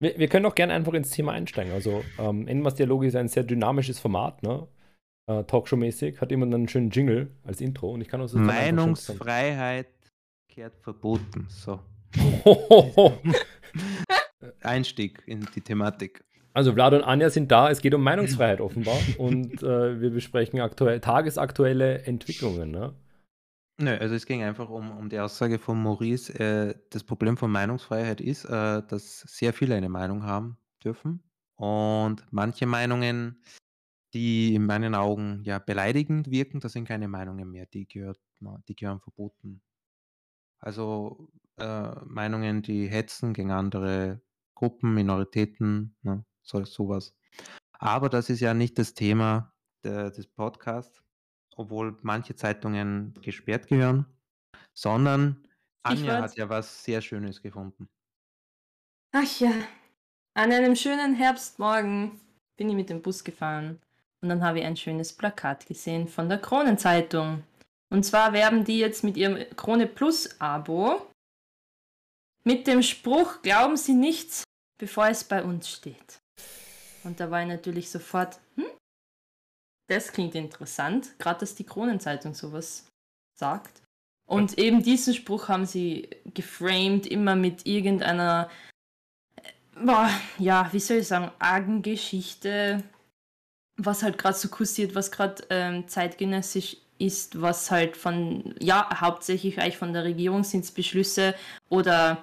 [0.00, 1.72] Wir, wir können auch gerne einfach ins Thema einsteigen.
[1.72, 4.66] Also, ähm, Endmas Dialog ist ein sehr dynamisches Format, ne?
[5.28, 9.88] Äh, Talkshow-mäßig, hat immer einen schönen Jingle als Intro und ich kann uns das Meinungsfreiheit
[10.48, 11.46] kehrt verboten.
[11.48, 11.80] So.
[14.62, 16.24] Einstieg in die Thematik.
[16.54, 20.60] Also Vlad und Anja sind da, es geht um Meinungsfreiheit offenbar und äh, wir besprechen
[20.60, 22.70] aktuell, tagesaktuelle Entwicklungen.
[22.70, 22.94] Ne?
[23.80, 26.34] Nö, also es ging einfach um, um die Aussage von Maurice.
[26.38, 31.22] Äh, das Problem von Meinungsfreiheit ist, äh, dass sehr viele eine Meinung haben dürfen
[31.54, 33.40] und manche Meinungen,
[34.14, 38.20] die in meinen Augen ja beleidigend wirken, das sind keine Meinungen mehr, die, gehört,
[38.68, 39.62] die gehören verboten.
[40.60, 44.22] Also äh, Meinungen, die hetzen gegen andere
[44.54, 47.16] Gruppen, Minoritäten, ne, so, sowas.
[47.72, 51.02] Aber das ist ja nicht das Thema de, des Podcasts,
[51.58, 54.06] obwohl manche Zeitungen gesperrt gehören,
[54.72, 55.46] sondern
[55.82, 57.88] Anja hat ja was sehr Schönes gefunden.
[59.12, 59.52] Ach ja,
[60.34, 62.20] an einem schönen Herbstmorgen
[62.56, 63.80] bin ich mit dem Bus gefahren
[64.20, 67.42] und dann habe ich ein schönes Plakat gesehen von der Kronenzeitung.
[67.90, 71.06] Und zwar werben die jetzt mit ihrem Krone Plus Abo
[72.44, 74.44] mit dem Spruch, glauben Sie nichts,
[74.78, 76.20] bevor es bei uns steht.
[77.04, 78.66] Und da war ich natürlich sofort, hm,
[79.88, 82.86] das klingt interessant, gerade dass die Kronenzeitung sowas
[83.34, 83.82] sagt.
[84.26, 88.50] Und eben diesen Spruch haben sie geframed, immer mit irgendeiner,
[89.82, 92.84] boah, ja, wie soll ich sagen, argen Geschichte,
[93.76, 99.58] was halt gerade so kursiert, was gerade ähm, zeitgenössisch ist, was halt von, ja, hauptsächlich
[99.58, 101.34] eigentlich von der Regierung sind es Beschlüsse
[101.70, 102.22] oder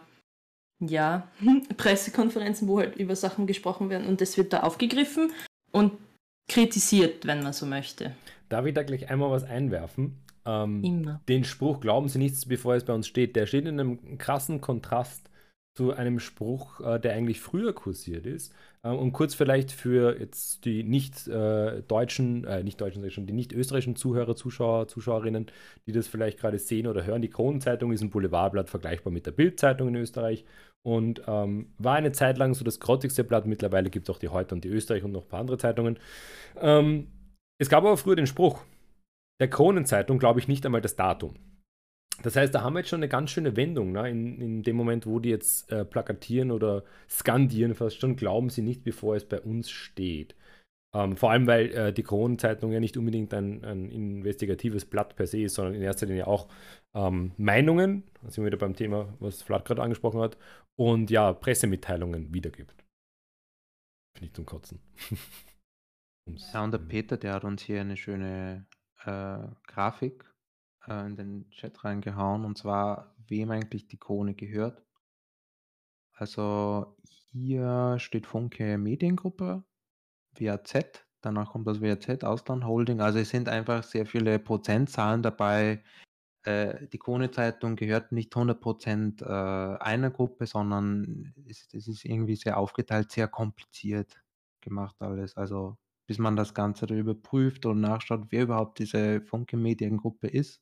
[0.79, 1.27] ja,
[1.77, 5.31] Pressekonferenzen, wo halt über Sachen gesprochen werden und das wird da aufgegriffen
[5.71, 5.93] und
[6.47, 8.15] kritisiert, wenn man so möchte.
[8.49, 10.17] Darf ich da gleich einmal was einwerfen?
[10.45, 11.21] Ähm, Immer.
[11.27, 14.61] Den Spruch, glauben Sie nichts, bevor es bei uns steht, der steht in einem krassen
[14.61, 15.29] Kontrast
[15.75, 18.53] zu einem Spruch, äh, der eigentlich früher kursiert ist.
[18.83, 23.33] Äh, und kurz vielleicht für jetzt die nicht äh, deutschen, äh, nicht deutschen, schon, die
[23.33, 25.47] nicht österreichischen Zuhörer, Zuschauer, Zuschauerinnen,
[25.85, 27.21] die das vielleicht gerade sehen oder hören.
[27.21, 30.45] Die Kronenzeitung ist ein Boulevardblatt vergleichbar mit der Bildzeitung in Österreich
[30.85, 33.47] und ähm, war eine Zeit lang so das grottigste Blatt.
[33.47, 35.97] Mittlerweile gibt es auch die Heute und die Österreich und noch ein paar andere Zeitungen.
[36.61, 37.07] Ähm,
[37.57, 38.63] es gab aber früher den Spruch,
[39.41, 41.33] der Kronenzeitung glaube ich nicht einmal das Datum.
[42.21, 44.09] Das heißt, da haben wir jetzt schon eine ganz schöne Wendung, ne?
[44.09, 48.61] in, in dem Moment, wo die jetzt äh, plakatieren oder skandieren, fast schon, glauben sie
[48.61, 50.35] nicht, bevor es bei uns steht.
[50.95, 55.27] Ähm, vor allem, weil äh, die Kronenzeitung ja nicht unbedingt ein, ein, investigatives Blatt per
[55.27, 56.47] se ist, sondern in erster Linie auch
[56.93, 60.37] ähm, Meinungen, da sind wir wieder beim Thema, was Vlad gerade angesprochen hat,
[60.75, 62.85] und ja, Pressemitteilungen wiedergibt.
[64.13, 64.81] Finde ich zum Kotzen.
[66.25, 68.67] ja, und der Peter, der hat uns hier eine schöne
[69.03, 70.25] äh, Grafik
[70.87, 74.83] äh, in den Chat reingehauen, und zwar, wem eigentlich die Krone gehört.
[76.13, 79.65] Also hier steht Funke Mediengruppe,
[80.39, 83.01] WAZ, danach kommt das WAZ Ausland Holding.
[83.01, 85.83] Also es sind einfach sehr viele Prozentzahlen dabei.
[86.45, 92.57] Äh, die Krone-Zeitung gehört nicht 100% äh, einer Gruppe, sondern es, es ist irgendwie sehr
[92.57, 94.21] aufgeteilt, sehr kompliziert
[94.61, 95.35] gemacht alles.
[95.37, 100.61] Also bis man das Ganze überprüft und nachschaut, wer überhaupt diese Funke Mediengruppe ist.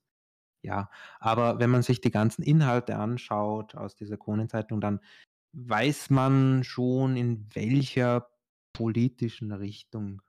[0.63, 0.89] Ja,
[1.19, 5.01] aber wenn man sich die ganzen Inhalte anschaut aus dieser Kronenzeitung, dann
[5.53, 8.29] weiß man schon, in welcher
[8.73, 10.21] politischen Richtung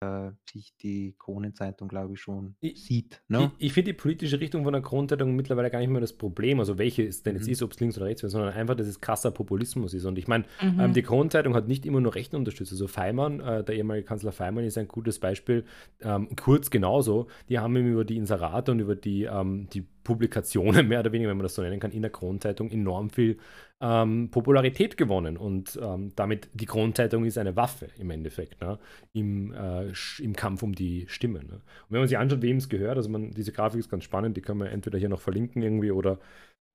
[0.00, 3.22] äh, sich die Kronenzeitung, glaube ich, schon ich, sieht.
[3.28, 3.52] Ne?
[3.58, 6.58] Ich, ich finde die politische Richtung von der Kronenzeitung mittlerweile gar nicht mehr das Problem,
[6.58, 7.52] also welche es denn jetzt mhm.
[7.52, 10.06] ist, ob es links oder rechts wird, sondern einfach, dass es krasser Populismus ist.
[10.06, 10.80] Und ich meine, mhm.
[10.80, 12.72] ähm, die Kronenzeitung hat nicht immer nur Rechten unterstützt.
[12.72, 15.64] Also Feimann, äh, der ehemalige Kanzler Feimann, ist ein gutes Beispiel.
[16.00, 17.26] Ähm, Kurz genauso.
[17.48, 21.30] Die haben ihm über die Inserate und über die, ähm, die Publikationen, mehr oder weniger,
[21.30, 23.38] wenn man das so nennen kann, in der Kronzeitung enorm viel
[23.80, 25.36] ähm, Popularität gewonnen.
[25.36, 28.78] Und ähm, damit, die Kronzeitung ist eine Waffe im Endeffekt, ne?
[29.12, 31.40] Im, äh, im Kampf um die Stimme.
[31.40, 31.54] Ne?
[31.54, 34.36] Und wenn man sich anschaut, wem es gehört, also man, diese Grafik ist ganz spannend,
[34.36, 36.18] die können wir entweder hier noch verlinken irgendwie oder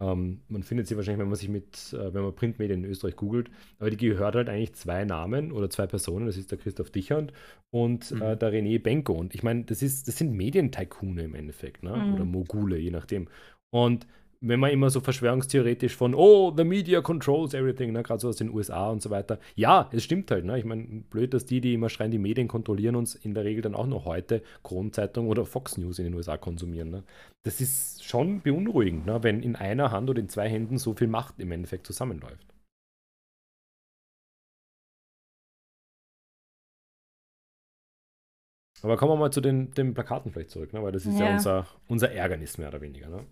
[0.01, 3.15] ähm, man findet sie wahrscheinlich, wenn man sich mit, äh, wenn man Printmedien in Österreich
[3.15, 3.49] googelt,
[3.79, 6.25] aber die gehört halt eigentlich zwei Namen oder zwei Personen.
[6.25, 7.31] Das ist der Christoph Dichand
[7.71, 8.21] und mhm.
[8.21, 9.13] äh, der René Benko.
[9.13, 11.95] Und ich meine, das, das sind Medientycoone im Endeffekt, ne?
[11.95, 12.13] Mhm.
[12.15, 13.29] oder Mogule, je nachdem.
[13.69, 14.05] Und
[14.41, 18.37] wenn man immer so verschwörungstheoretisch von, oh, the media controls everything, ne, gerade so aus
[18.37, 19.39] den USA und so weiter.
[19.55, 20.45] Ja, es stimmt halt.
[20.45, 20.57] Ne?
[20.59, 23.61] Ich meine, blöd, dass die, die immer schreien, die Medien kontrollieren uns, in der Regel
[23.61, 26.89] dann auch noch heute Kronzeitung oder Fox News in den USA konsumieren.
[26.89, 27.03] Ne?
[27.43, 29.23] Das ist schon beunruhigend, ne?
[29.23, 32.45] wenn in einer Hand oder in zwei Händen so viel Macht im Endeffekt zusammenläuft.
[38.81, 40.83] Aber kommen wir mal zu den, den Plakaten vielleicht zurück, ne?
[40.83, 43.09] weil das ist ja, ja unser, unser Ärgernis mehr oder weniger.
[43.09, 43.25] Ne?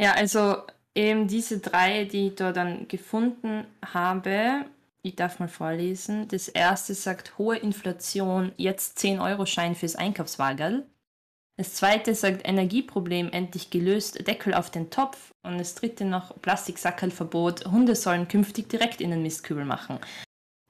[0.00, 0.62] Ja, also
[0.94, 4.64] eben diese drei, die ich da dann gefunden habe,
[5.02, 6.28] ich darf mal vorlesen.
[6.28, 10.84] Das erste sagt hohe Inflation, jetzt 10-Euro-Schein fürs Einkaufswagen.
[11.56, 15.32] Das zweite sagt Energieproblem endlich gelöst, Deckel auf den Topf.
[15.42, 19.98] Und das dritte noch Plastiksackerlverbot, Hunde sollen künftig direkt in den Mistkübel machen.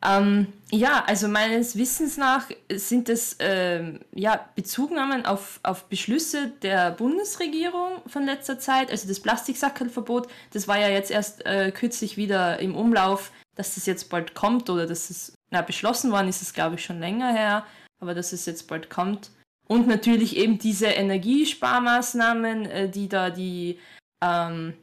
[0.05, 6.93] Ähm, ja, also meines Wissens nach sind es ähm, ja, Bezugnahmen auf, auf Beschlüsse der
[6.93, 8.91] Bundesregierung von letzter Zeit.
[8.91, 13.87] Also das Plastiksackerlverbot, das war ja jetzt erst äh, kürzlich wieder im Umlauf, dass das
[13.87, 17.33] jetzt bald kommt oder dass es, na, beschlossen worden ist es, glaube ich, schon länger
[17.33, 17.67] her,
[18.01, 19.31] aber dass es jetzt bald kommt.
[19.67, 23.81] Und natürlich eben diese Energiesparmaßnahmen, äh, die da die
[24.23, 24.75] ähm,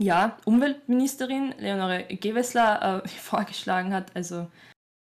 [0.00, 4.16] ja, Umweltministerin Leonore Gewessler äh, vorgeschlagen hat.
[4.16, 4.48] Also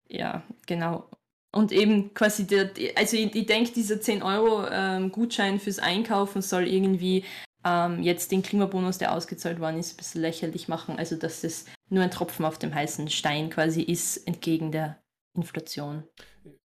[0.08, 1.11] ja, genau.
[1.52, 7.25] Und eben quasi, der, also ich, ich denke, dieser 10-Euro-Gutschein ähm, fürs Einkaufen soll irgendwie
[7.64, 10.99] ähm, jetzt den Klimabonus, der ausgezahlt worden ist, ein bisschen lächerlich machen.
[10.99, 15.02] Also dass es nur ein Tropfen auf dem heißen Stein quasi ist, entgegen der
[15.37, 16.05] Inflation.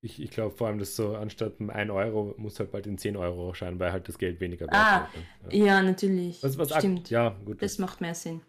[0.00, 3.16] Ich, ich glaube vor allem, dass so anstatt 1 Euro muss halt bald in 10
[3.16, 5.52] Euro erscheinen, weil halt das Geld weniger wert ah, wird.
[5.52, 5.64] Ja.
[5.66, 6.42] ja, natürlich.
[6.42, 7.10] Was, was Stimmt.
[7.10, 7.60] Ja, gut.
[7.60, 8.40] Das macht mehr Sinn.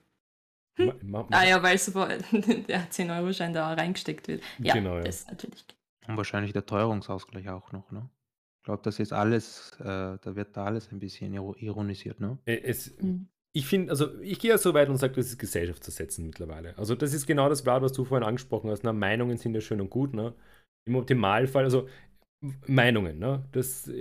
[0.76, 0.94] Hm?
[1.02, 4.44] Ma, ma, ah ja, weil so der 10-Euro-Schein da reingesteckt wird.
[4.60, 5.04] Ja, genau, ja.
[5.04, 5.66] das natürlich.
[6.08, 8.10] Und wahrscheinlich der Teuerungsausgleich auch noch, ne?
[8.60, 12.38] Ich glaube, das ist alles, äh, da wird da alles ein bisschen ironisiert, ne?
[12.46, 13.28] Äh, es, mhm.
[13.52, 16.78] Ich finde, also ich gehe ja so weit und sage, das ist gesellschaftsersetzend mittlerweile.
[16.78, 18.84] Also das ist genau das Blatt, was du vorhin angesprochen hast.
[18.84, 20.34] Na, Meinungen sind ja schön und gut, ne?
[20.86, 21.88] Im Optimalfall, also
[22.68, 23.44] Meinungen, ne?
[23.52, 23.92] Das,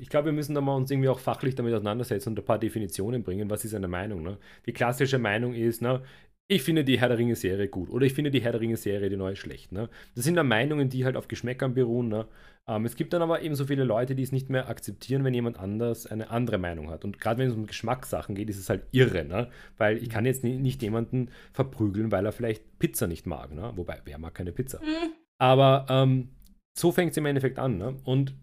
[0.00, 2.58] ich glaube, wir müssen da mal uns irgendwie auch fachlich damit auseinandersetzen und ein paar
[2.58, 3.48] Definitionen bringen.
[3.48, 4.22] Was ist eine Meinung?
[4.22, 4.36] Ne?
[4.66, 6.02] Die klassische Meinung ist, ne,
[6.48, 9.16] ich finde die Herr der Ringe-Serie gut oder ich finde die Herr der Ringe-Serie, die
[9.16, 9.72] neue, schlecht.
[9.72, 9.88] Ne?
[10.14, 12.08] Das sind dann Meinungen, die halt auf Geschmäckern beruhen.
[12.08, 12.28] Ne?
[12.68, 15.34] Ähm, es gibt dann aber eben so viele Leute, die es nicht mehr akzeptieren, wenn
[15.34, 17.04] jemand anders eine andere Meinung hat.
[17.04, 19.48] Und gerade wenn es um Geschmackssachen geht, ist es halt irre, ne?
[19.76, 23.52] weil ich kann jetzt nicht jemanden verprügeln, weil er vielleicht Pizza nicht mag.
[23.52, 23.72] Ne?
[23.74, 24.80] Wobei, wer mag keine Pizza?
[24.80, 25.25] Mhm.
[25.38, 26.30] Aber ähm,
[26.76, 27.78] so fängt es im Endeffekt an.
[27.78, 27.96] Ne?
[28.04, 28.34] Und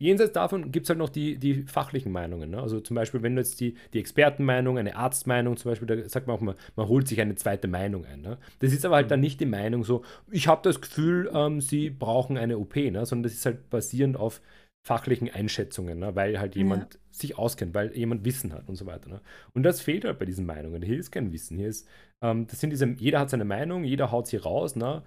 [0.00, 2.50] jenseits davon gibt es halt noch die, die fachlichen Meinungen.
[2.50, 2.60] Ne?
[2.60, 6.26] Also zum Beispiel, wenn du jetzt die, die Expertenmeinung, eine Arztmeinung zum Beispiel, da sagt
[6.26, 8.22] man auch mal, man holt sich eine zweite Meinung ein.
[8.22, 8.38] Ne?
[8.60, 11.90] Das ist aber halt dann nicht die Meinung so, ich habe das Gefühl, ähm, sie
[11.90, 13.04] brauchen eine OP, ne?
[13.06, 14.40] sondern das ist halt basierend auf
[14.82, 16.16] fachlichen Einschätzungen, ne?
[16.16, 17.00] weil halt jemand ja.
[17.10, 19.10] sich auskennt, weil jemand Wissen hat und so weiter.
[19.10, 19.20] Ne?
[19.52, 20.80] Und das fehlt halt bei diesen Meinungen.
[20.80, 21.58] Hier ist kein Wissen.
[21.58, 21.86] Hier ist,
[22.22, 25.02] ähm, das sind diese, jeder hat seine Meinung, jeder haut sie raus, ne?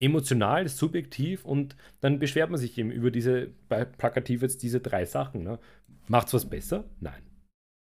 [0.00, 5.42] Emotional, subjektiv und dann beschwert man sich eben über diese, plakativ jetzt diese drei Sachen.
[5.42, 5.58] Ne?
[6.08, 6.84] Macht es was besser?
[7.00, 7.22] Nein.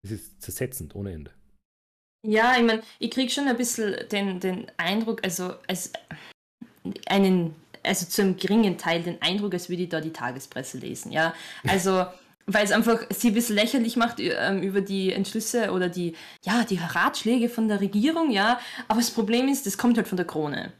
[0.04, 1.32] Es ist zersetzend ohne Ende.
[2.26, 5.92] Ja, ich meine, ich kriege schon ein bisschen den, den Eindruck, also als
[7.08, 11.12] einen, also zu einem geringen Teil den Eindruck, als würde ich da die Tagespresse lesen,
[11.12, 11.34] ja.
[11.68, 12.06] Also,
[12.46, 16.16] weil es einfach sie ein bisschen lächerlich macht ähm, über die Entschlüsse oder die,
[16.46, 18.60] ja, die Ratschläge von der Regierung, ja.
[18.88, 20.72] Aber das Problem ist, das kommt halt von der Krone.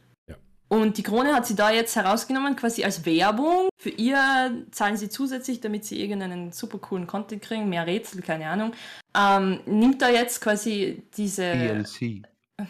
[0.68, 3.68] Und die Krone hat sie da jetzt herausgenommen, quasi als Werbung.
[3.78, 8.48] Für ihr zahlen sie zusätzlich, damit sie irgendeinen super coolen Content kriegen, mehr Rätsel, keine
[8.48, 8.72] Ahnung.
[9.16, 11.52] Ähm, nimmt da jetzt quasi diese.
[11.52, 12.22] DLC.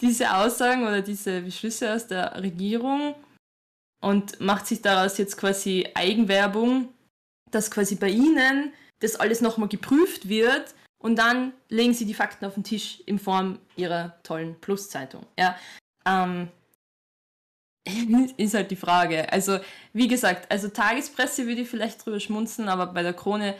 [0.00, 3.14] diese Aussagen oder diese Beschlüsse aus der Regierung
[4.00, 6.88] und macht sich daraus jetzt quasi Eigenwerbung,
[7.50, 12.44] dass quasi bei ihnen das alles nochmal geprüft wird und dann legen sie die Fakten
[12.44, 15.26] auf den Tisch in Form ihrer tollen Pluszeitung.
[15.38, 15.56] Ja,
[16.06, 16.48] ähm,
[18.36, 19.32] ist halt die Frage.
[19.32, 19.58] Also,
[19.92, 23.54] wie gesagt, also Tagespresse würde ich vielleicht drüber schmunzeln, aber bei der Krone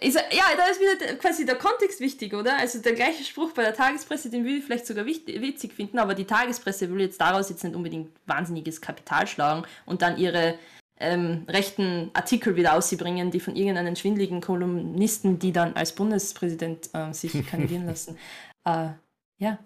[0.00, 2.56] ist, ja, da ist wieder quasi der Kontext wichtig, oder?
[2.56, 6.14] Also der gleiche Spruch bei der Tagespresse, den würde ich vielleicht sogar witzig finden, aber
[6.14, 10.58] die Tagespresse will jetzt daraus jetzt nicht unbedingt wahnsinniges Kapital schlagen und dann ihre
[10.98, 17.12] ähm, rechten Artikel wieder ausbringen, die von irgendeinen schwindligen Kolumnisten, die dann als Bundespräsident äh,
[17.12, 18.16] sich kandidieren lassen,
[18.64, 18.90] äh,
[19.38, 19.58] ja,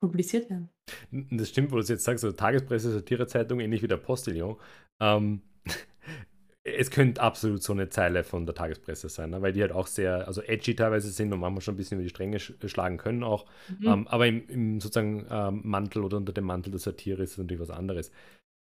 [0.00, 0.68] publiziert werden.
[1.30, 4.56] Das stimmt, wo du es jetzt sagst, so Tagespresse, Satirezeitung, ähnlich wie der Postillon.
[5.00, 5.42] Ähm,
[6.64, 9.42] es könnte absolut so eine Zeile von der Tagespresse sein, ne?
[9.42, 12.04] weil die halt auch sehr, also edgy teilweise sind und manchmal schon ein bisschen über
[12.04, 13.46] die Stränge sch schlagen können auch.
[13.78, 13.86] Mhm.
[13.86, 17.38] Ähm, aber im, im sozusagen ähm, Mantel oder unter dem Mantel der Satire ist es
[17.38, 18.12] natürlich was anderes.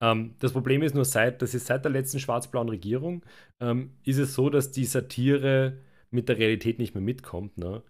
[0.02, 3.26] Ähm, das Problem ist nur, seit, das ist seit der letzten schwarz-blauen Regierung,
[3.60, 5.78] ähm, ist es so, dass die Satire
[6.12, 7.84] mit der Realität nicht mehr mitkommt, ne?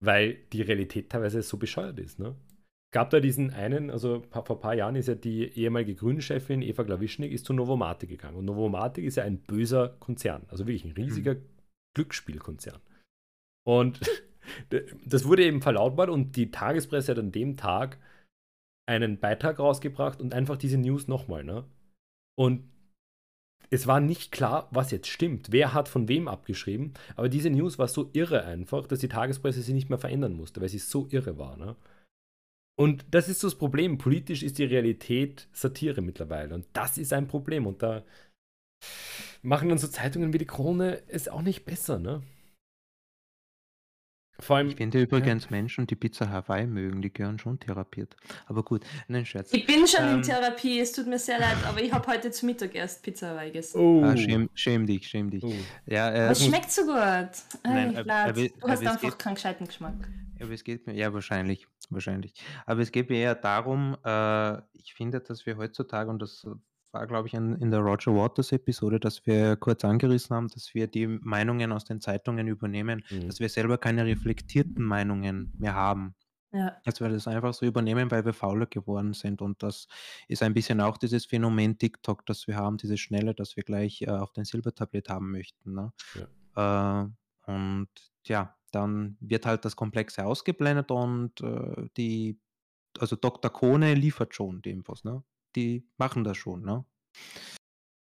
[0.00, 2.18] weil die Realität teilweise so bescheuert ist.
[2.18, 2.34] Ne?
[2.90, 6.82] Gab da diesen einen, also vor ein paar Jahren ist ja die ehemalige Grünchefin Eva
[6.84, 8.36] Glawischnik ist zu Novomatic gegangen.
[8.36, 11.44] Und Novomatic ist ja ein böser Konzern, also wirklich ein riesiger mhm.
[11.94, 12.80] Glücksspielkonzern.
[13.66, 14.00] Und
[15.06, 17.98] das wurde eben verlautbart und die Tagespresse hat an dem Tag
[18.88, 21.64] einen Beitrag rausgebracht und einfach diese News nochmal, ne?
[22.38, 22.70] Und
[23.70, 25.52] es war nicht klar, was jetzt stimmt.
[25.52, 26.94] Wer hat von wem abgeschrieben?
[27.16, 30.62] Aber diese News war so irre einfach, dass die Tagespresse sie nicht mehr verändern musste,
[30.62, 31.58] weil sie so irre war.
[31.58, 31.76] Ne?
[32.78, 33.98] Und das ist so das Problem.
[33.98, 36.54] Politisch ist die Realität Satire mittlerweile.
[36.54, 37.66] Und das ist ein Problem.
[37.66, 38.04] Und da
[39.42, 41.98] machen dann so Zeitungen wie die Krone es auch nicht besser.
[41.98, 42.22] Ne?
[44.38, 45.50] Vor allem, Ich finde übrigens ja.
[45.50, 48.14] Menschen, die Pizza Hawaii mögen, die gehören schon therapiert.
[48.46, 49.52] Aber gut, nein, Scherz.
[49.52, 52.30] Ich bin schon ähm, in Therapie, es tut mir sehr leid, aber ich habe heute
[52.30, 53.80] zu Mittag erst Pizza Hawaii gegessen.
[53.80, 54.04] Oh.
[54.04, 55.42] Ah, schäm, schäm, dich, schäm dich.
[55.42, 55.52] Oh.
[55.86, 56.94] Ja, äh, es schmeckt so gut.
[56.94, 60.08] Nein, Ey, aber, aber, du hast einfach keinen gescheiten Geschmack.
[60.40, 62.34] Aber es geht mir, ja, wahrscheinlich, wahrscheinlich.
[62.66, 66.46] Aber es geht mir eher darum, äh, ich finde, dass wir heutzutage, und das
[66.92, 70.74] war, glaube ich, in, in der Roger Waters Episode, dass wir kurz angerissen haben, dass
[70.74, 73.26] wir die Meinungen aus den Zeitungen übernehmen, mhm.
[73.26, 76.14] dass wir selber keine reflektierten Meinungen mehr haben.
[76.50, 76.76] Ja.
[76.84, 79.42] Dass wir das einfach so übernehmen, weil wir fauler geworden sind.
[79.42, 79.86] Und das
[80.28, 84.00] ist ein bisschen auch dieses Phänomen TikTok, das wir haben, dieses Schnelle, das wir gleich
[84.00, 85.74] äh, auf den Silbertablett haben möchten.
[85.74, 85.92] Ne?
[86.56, 87.02] Ja.
[87.02, 87.08] Äh,
[87.52, 87.88] und
[88.24, 92.40] ja, dann wird halt das Komplexe ausgeblendet und äh, die,
[92.98, 93.50] also Dr.
[93.50, 95.22] Kone liefert schon die Infos, ne?
[95.56, 96.62] die machen das schon.
[96.62, 96.84] Ne?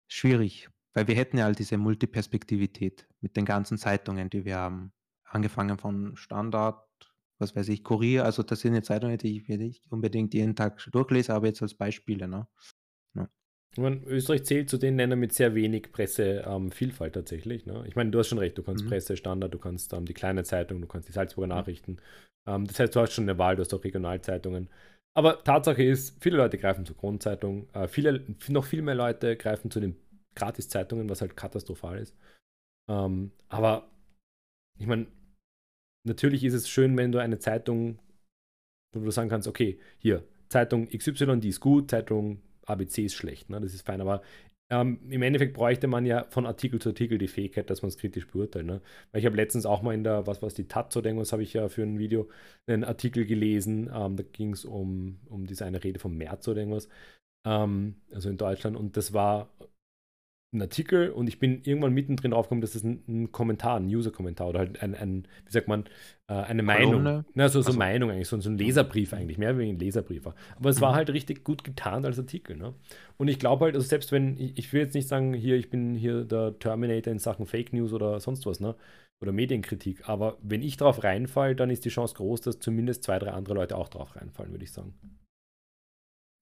[0.08, 4.94] Schwierig, weil wir hätten ja all diese Multiperspektivität mit den ganzen Zeitungen, die wir haben.
[5.24, 6.84] Angefangen von Standard,
[7.38, 10.84] was weiß ich, Kurier, also das sind jetzt Zeitungen, die ich nicht unbedingt jeden Tag
[10.92, 12.28] durchlese, aber jetzt als Beispiele.
[12.28, 12.48] Ne?
[13.72, 17.66] Ich meine, Österreich zählt zu den Ländern mit sehr wenig Pressevielfalt ähm, tatsächlich.
[17.66, 17.84] Ne?
[17.88, 18.90] Ich meine, du hast schon recht, du kannst mhm.
[18.90, 21.98] Presse, Standard, du kannst ähm, die kleine Zeitung, du kannst die Salzburger Nachrichten.
[22.48, 24.70] Ähm, das heißt, du hast schon eine Wahl, du hast auch Regionalzeitungen.
[25.14, 29.70] Aber Tatsache ist, viele Leute greifen zur Kronzeitung, äh, viele, noch viel mehr Leute greifen
[29.70, 29.96] zu den
[30.36, 32.16] Gratiszeitungen, was halt katastrophal ist.
[32.90, 33.90] Ähm, aber
[34.80, 35.08] ich meine,
[36.06, 38.00] natürlich ist es schön, wenn du eine Zeitung,
[38.94, 43.50] wo du sagen kannst, okay, hier, Zeitung XY, die ist gut, Zeitung ABC ist schlecht,
[43.50, 43.60] ne?
[43.60, 44.22] das ist fein, aber
[44.72, 47.98] ähm, Im Endeffekt bräuchte man ja von Artikel zu Artikel die Fähigkeit, dass man es
[47.98, 48.68] kritisch beurteilt.
[48.68, 48.82] Ne?
[49.12, 51.32] Weil ich habe letztens auch mal in der, was war es, die Taz oder irgendwas,
[51.32, 52.30] habe ich ja für ein Video
[52.68, 53.90] einen Artikel gelesen.
[53.94, 56.88] Ähm, da ging es um, um diese eine Rede vom März oder irgendwas.
[57.46, 58.78] Ähm, also in Deutschland.
[58.78, 59.50] Und das war
[60.52, 64.48] einen Artikel und ich bin irgendwann mittendrin draufgekommen, dass das ein, ein Kommentar, ein User-Kommentar
[64.48, 65.86] oder halt ein, ein, wie sagt man,
[66.28, 67.24] äh, eine Meinung.
[67.36, 70.26] Na, so, so also, Meinung eigentlich, so, so ein Leserbrief eigentlich, mehr wie ein Leserbrief
[70.26, 70.34] war.
[70.56, 70.82] Aber es mhm.
[70.82, 72.58] war halt richtig gut getan als Artikel.
[72.58, 72.74] Ne?
[73.18, 75.70] Und ich glaube halt, also selbst wenn, ich, ich, will jetzt nicht sagen, hier, ich
[75.70, 78.76] bin hier der Terminator in Sachen Fake News oder sonst was, ne?
[79.22, 83.20] Oder Medienkritik, aber wenn ich drauf reinfall, dann ist die Chance groß, dass zumindest zwei,
[83.20, 84.94] drei andere Leute auch drauf reinfallen, würde ich sagen.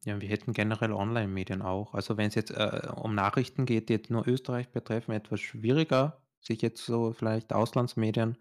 [0.08, 1.94] Ja, wir hätten generell Online-Medien auch.
[1.94, 6.22] Also wenn es jetzt äh, um Nachrichten geht, die jetzt nur Österreich betreffen, etwas schwieriger,
[6.40, 8.38] sich jetzt so vielleicht Auslandsmedien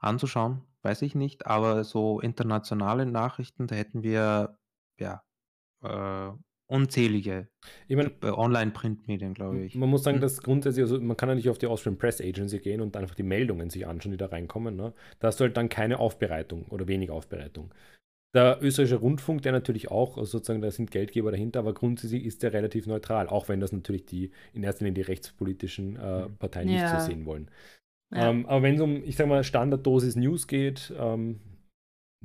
[0.00, 1.46] anzuschauen, weiß ich nicht.
[1.46, 4.58] Aber so internationale Nachrichten, da hätten wir
[4.98, 5.22] ja
[5.84, 6.32] äh,
[6.66, 7.46] unzählige
[7.86, 9.76] Ich meine, äh, Online-Printmedien, glaube ich.
[9.76, 10.22] man muss sagen, Hm?
[10.22, 13.14] dass grundsätzlich, also man kann ja nicht auf die Austrian Press Agency gehen und einfach
[13.14, 14.74] die Meldungen sich anschauen, die da reinkommen.
[14.74, 14.92] Ne?
[15.20, 17.72] Da hast du halt dann keine Aufbereitung oder wenig Aufbereitung.
[18.34, 22.42] Der österreichische Rundfunk, der natürlich auch, also sozusagen, da sind Geldgeber dahinter, aber grundsätzlich ist
[22.42, 26.36] der relativ neutral, auch wenn das natürlich die in erster Linie die rechtspolitischen äh, mhm.
[26.36, 26.82] Parteien ja.
[26.82, 27.48] nicht so sehen wollen.
[28.12, 28.30] Ja.
[28.30, 31.38] Ähm, aber wenn es um, ich sag mal, Standarddosis News geht, ähm,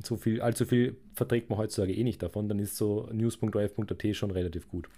[0.04, 4.32] so viel, allzu viel verträgt man heutzutage eh nicht davon, dann ist so news.of.at schon
[4.32, 4.90] relativ gut.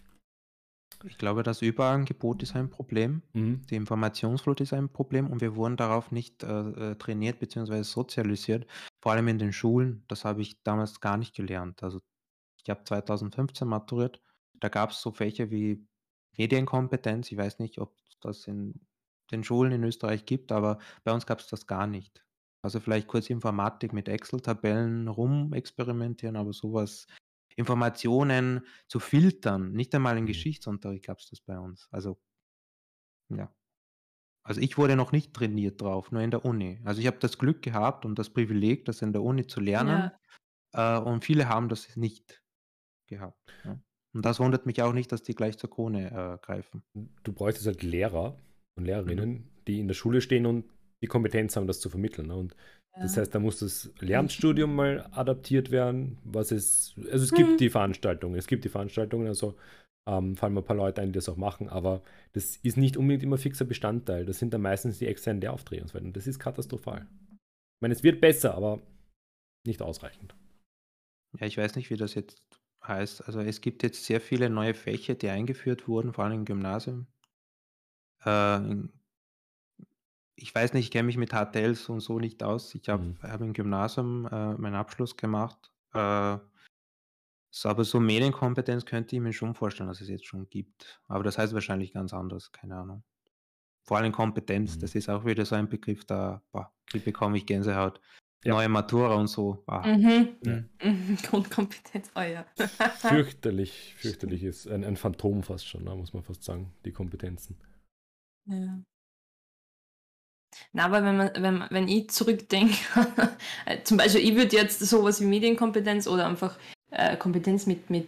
[1.04, 3.24] Ich glaube, das Überangebot ist ein Problem.
[3.34, 3.66] Mhm.
[3.68, 7.84] Die Informationsflut ist ein Problem und wir wurden darauf nicht äh, äh trainiert bzw.
[7.84, 8.68] sozialisiert,
[9.02, 10.04] vor allem in den Schulen.
[10.08, 11.82] Das habe ich damals gar nicht gelernt.
[11.84, 12.02] Also
[12.64, 14.22] ich habe 2015 maturiert.
[14.60, 15.86] Da gab es so Fächer wie
[16.38, 17.32] Medienkompetenz.
[17.32, 18.80] Ich weiß nicht, ob es das in
[19.32, 22.24] den Schulen in Österreich gibt, aber bei uns gab es das gar nicht.
[22.64, 27.08] Also vielleicht kurz Informatik mit Excel-Tabellen rumexperimentieren, aber sowas
[27.56, 29.72] Informationen zu filtern.
[29.74, 30.28] Nicht einmal im mhm.
[30.28, 31.88] Geschichtsunterricht gab es das bei uns.
[31.92, 32.20] Also,
[33.30, 33.54] ja.
[34.44, 36.82] Also ich wurde noch nicht trainiert drauf, nur in der Uni.
[36.84, 40.12] Also ich habe das Glück gehabt und das Privileg, das in der Uni zu lernen.
[40.74, 40.98] Ja.
[40.98, 42.44] Äh, und viele haben das nicht
[43.08, 43.54] gehabt.
[43.64, 43.80] Ja.
[44.14, 46.84] Und das wundert mich auch nicht, dass die gleich zur Krone äh, greifen.
[47.24, 48.38] Du bräuchtest halt Lehrer
[48.76, 49.50] und Lehrerinnen, mhm.
[49.68, 50.66] die in der Schule stehen und
[51.02, 52.28] die Kompetenz haben, das zu vermitteln.
[52.28, 52.36] Ne?
[52.36, 52.56] Und
[53.00, 57.58] das heißt, da muss das Lernstudium mal adaptiert werden, was es, also es gibt mhm.
[57.58, 59.56] die Veranstaltungen, es gibt die Veranstaltungen, also
[60.08, 62.02] ähm, fallen mir ein paar Leute ein, die das auch machen, aber
[62.34, 64.26] das ist nicht unbedingt immer fixer Bestandteil.
[64.26, 66.06] Das sind dann meistens die externen Lehraufträge und so weiter.
[66.06, 67.08] Und das ist katastrophal.
[67.32, 68.82] Ich meine, es wird besser, aber
[69.66, 70.36] nicht ausreichend.
[71.40, 72.42] Ja, ich weiß nicht, wie das jetzt
[72.86, 73.26] heißt.
[73.26, 77.08] Also es gibt jetzt sehr viele neue Fächer, die eingeführt wurden, vor allem im Gymnasium.
[78.26, 78.90] Äh, in
[80.36, 82.74] ich weiß nicht, ich kenne mich mit HTLs und so nicht aus.
[82.76, 83.18] Ich habe Mhm.
[83.24, 85.72] habe im Gymnasium, äh, meinen Abschluss gemacht.
[85.94, 86.38] Äh
[87.54, 91.02] So, aber so Medienkompetenz könnte ich mir schon vorstellen, dass es jetzt schon gibt.
[91.10, 93.04] Aber das heißt wahrscheinlich ganz anders, keine Ahnung.
[93.84, 94.80] Vor allem Kompetenz, Mhm.
[94.80, 96.72] das ist auch wieder so ein Begriff, da boah,
[97.04, 98.00] bekomme ich Gänsehaut.
[98.46, 98.54] Ja.
[98.54, 99.64] Neue Matura und so.
[99.68, 99.86] Ah.
[99.86, 100.30] Mhm.
[100.46, 100.64] Ja.
[100.82, 101.18] Mhm.
[101.24, 102.46] Grundkompetenz, oh ja.
[103.00, 107.58] Fürchterlich, fürchterlich ist ein, ein Phantom fast schon, ne, muss man fast sagen, die Kompetenzen.
[108.46, 108.82] Ja.
[110.74, 112.76] Na, aber wenn, man, wenn, wenn ich zurückdenke,
[113.66, 116.58] äh, zum Beispiel, ich würde jetzt sowas wie Medienkompetenz oder einfach
[116.92, 118.08] äh, Kompetenz mit, mit,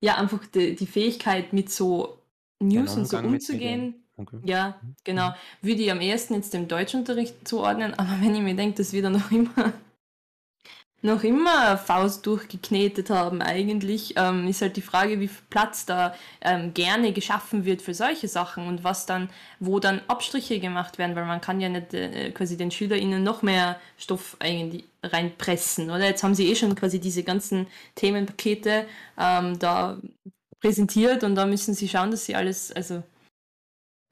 [0.00, 2.18] ja, einfach die, die Fähigkeit, mit so
[2.60, 4.04] News und so umzugehen.
[4.16, 4.38] Okay.
[4.44, 5.34] Ja, genau.
[5.62, 9.02] Würde ich am ehesten jetzt dem Deutschunterricht zuordnen, aber wenn ich mir denke, dass wir
[9.02, 9.72] da noch immer
[11.02, 16.14] noch immer Faust durchgeknetet haben eigentlich, ähm, ist halt die Frage, wie viel Platz da
[16.40, 19.28] ähm, gerne geschaffen wird für solche Sachen und was dann,
[19.58, 23.42] wo dann Abstriche gemacht werden, weil man kann ja nicht äh, quasi den SchülerInnen noch
[23.42, 26.06] mehr Stoff eigentlich reinpressen, oder?
[26.06, 27.66] Jetzt haben sie eh schon quasi diese ganzen
[27.96, 28.86] Themenpakete
[29.18, 29.98] ähm, da
[30.60, 33.02] präsentiert und da müssen sie schauen, dass sie alles, also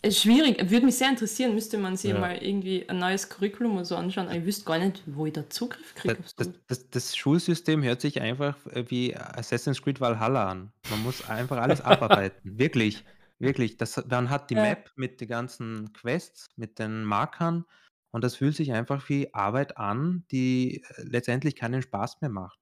[0.08, 2.18] schwierig, würde mich sehr interessieren, müsste man sich Ja.
[2.18, 4.30] mal irgendwie ein neues Curriculum oder so anschauen.
[4.30, 6.16] Ich wüsste gar nicht, wo ich da Zugriff kriege.
[6.16, 10.72] Das, das, das, das Schulsystem hört sich einfach äh, wie Assassin's Creed Valhalla an.
[10.90, 12.38] Man muss einfach alles abarbeiten.
[12.58, 13.04] Wirklich,
[13.38, 13.76] wirklich.
[13.76, 14.62] Das, man hat die Ja.
[14.62, 17.64] Map mit den ganzen Quests, mit den Markern
[18.10, 22.59] und das fühlt sich einfach wie Arbeit an, die äh, letztendlich keinen Spaß mehr macht.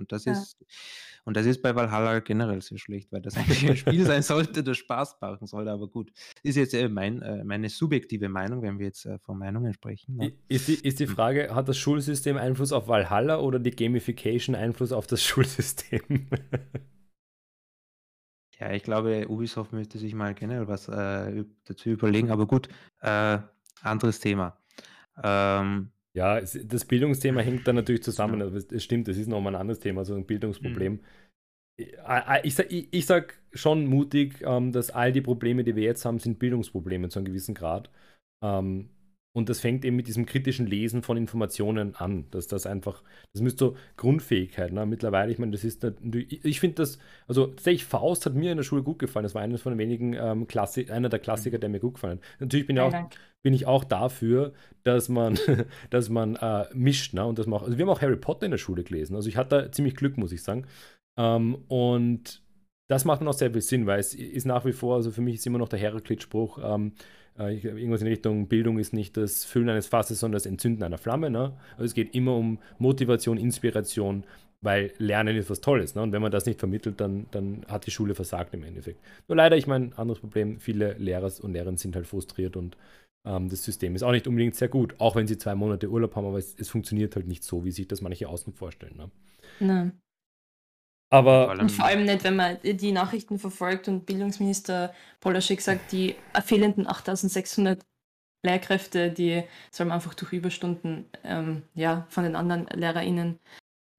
[0.00, 0.32] Und das Ja.
[0.32, 0.56] ist
[1.24, 4.64] und das ist bei Valhalla generell sehr schlecht, weil das eigentlich ein Spiel sein sollte,
[4.64, 5.70] das Spaß machen sollte.
[5.70, 6.10] Aber gut,
[6.42, 10.16] ist jetzt äh, mein, äh, meine subjektive Meinung, wenn wir jetzt äh, von Meinungen sprechen.
[10.16, 10.32] Ne?
[10.48, 11.14] Ist die, ist die Hm.
[11.14, 16.00] Frage, hat das Schulsystem Einfluss auf Valhalla oder die Gamification Einfluss auf das Schulsystem?
[18.58, 22.68] Ja, ich glaube, Ubisoft müsste sich mal generell was äh, dazu überlegen, aber gut,
[23.00, 23.38] äh,
[23.82, 24.58] anderes Thema.
[25.22, 28.42] Ähm, Ja, es, das Bildungsthema hängt da natürlich zusammen.
[28.42, 30.94] Aber es, es stimmt, das ist nochmal ein anderes Thema, so ein Bildungsproblem.
[30.94, 31.00] Mhm.
[31.76, 35.76] Ich, äh, ich, sag- ich, ich sag schon mutig, ähm, dass all die Probleme, die
[35.76, 37.90] wir jetzt haben, sind Bildungsprobleme zu einem gewissen Grad.
[38.42, 38.90] Ähm,
[39.32, 42.26] und das fängt eben mit diesem kritischen Lesen von Informationen an.
[42.32, 44.72] Dass das einfach, das müsste so Grundfähigkeit.
[44.72, 44.84] Ne?
[44.86, 48.56] Mittlerweile, ich meine, das ist natürlich, ich, finde das, also tatsächlich Faust hat mir in
[48.56, 49.22] der Schule gut gefallen.
[49.22, 52.18] Das war eines von den wenigen ähm, Klassi einer der Klassiker, der mir gut gefallen
[52.18, 52.40] hat.
[52.40, 53.14] Natürlich bin ich auch Dank.
[53.42, 54.52] bin ich auch dafür,
[54.82, 55.38] dass man,
[55.90, 57.14] dass man äh, mischt.
[57.14, 57.24] Ne?
[57.24, 59.14] Und dass man auch, also wir haben auch Harry Potter in der Schule gelesen.
[59.14, 60.66] Also ich hatte da ziemlich Glück, muss ich sagen.
[61.16, 62.42] Ähm, und
[62.88, 65.20] das macht dann auch sehr viel Sinn, weil es ist nach wie vor, also für
[65.20, 66.94] mich ist immer noch der Heraklit-Spruch, ähm,
[67.40, 70.82] äh, ich- irgendwas in Richtung Bildung ist nicht das Füllen eines Fasses, sondern das Entzünden
[70.82, 71.30] einer Flamme.
[71.30, 71.52] Ne?
[71.72, 74.24] Also es geht immer um Motivation, Inspiration,
[74.62, 75.94] weil Lernen ist was Tolles.
[75.94, 76.02] Ne?
[76.02, 79.00] Und wenn man das nicht vermittelt, dann, dann hat die Schule versagt im Endeffekt.
[79.28, 82.76] Nur leider, ich meine, anderes Problem, viele Lehrer und Lehrerinnen sind halt frustriert und
[83.26, 86.14] ähm, das System ist auch nicht unbedingt sehr gut, auch wenn sie zwei Monate Urlaub
[86.16, 88.96] haben, aber es, es funktioniert halt nicht so, wie sich das manche außen vorstellen.
[88.96, 89.10] Ne?
[91.10, 95.90] Aber allem, Und vor allem nicht, wenn man die Nachrichten verfolgt und Bildungsminister Polaschek sagt,
[95.92, 97.80] die fehlenden 8600
[98.46, 103.38] Lehrkräfte, die soll man einfach durch Überstunden ähm, ja, von den anderen LehrerInnen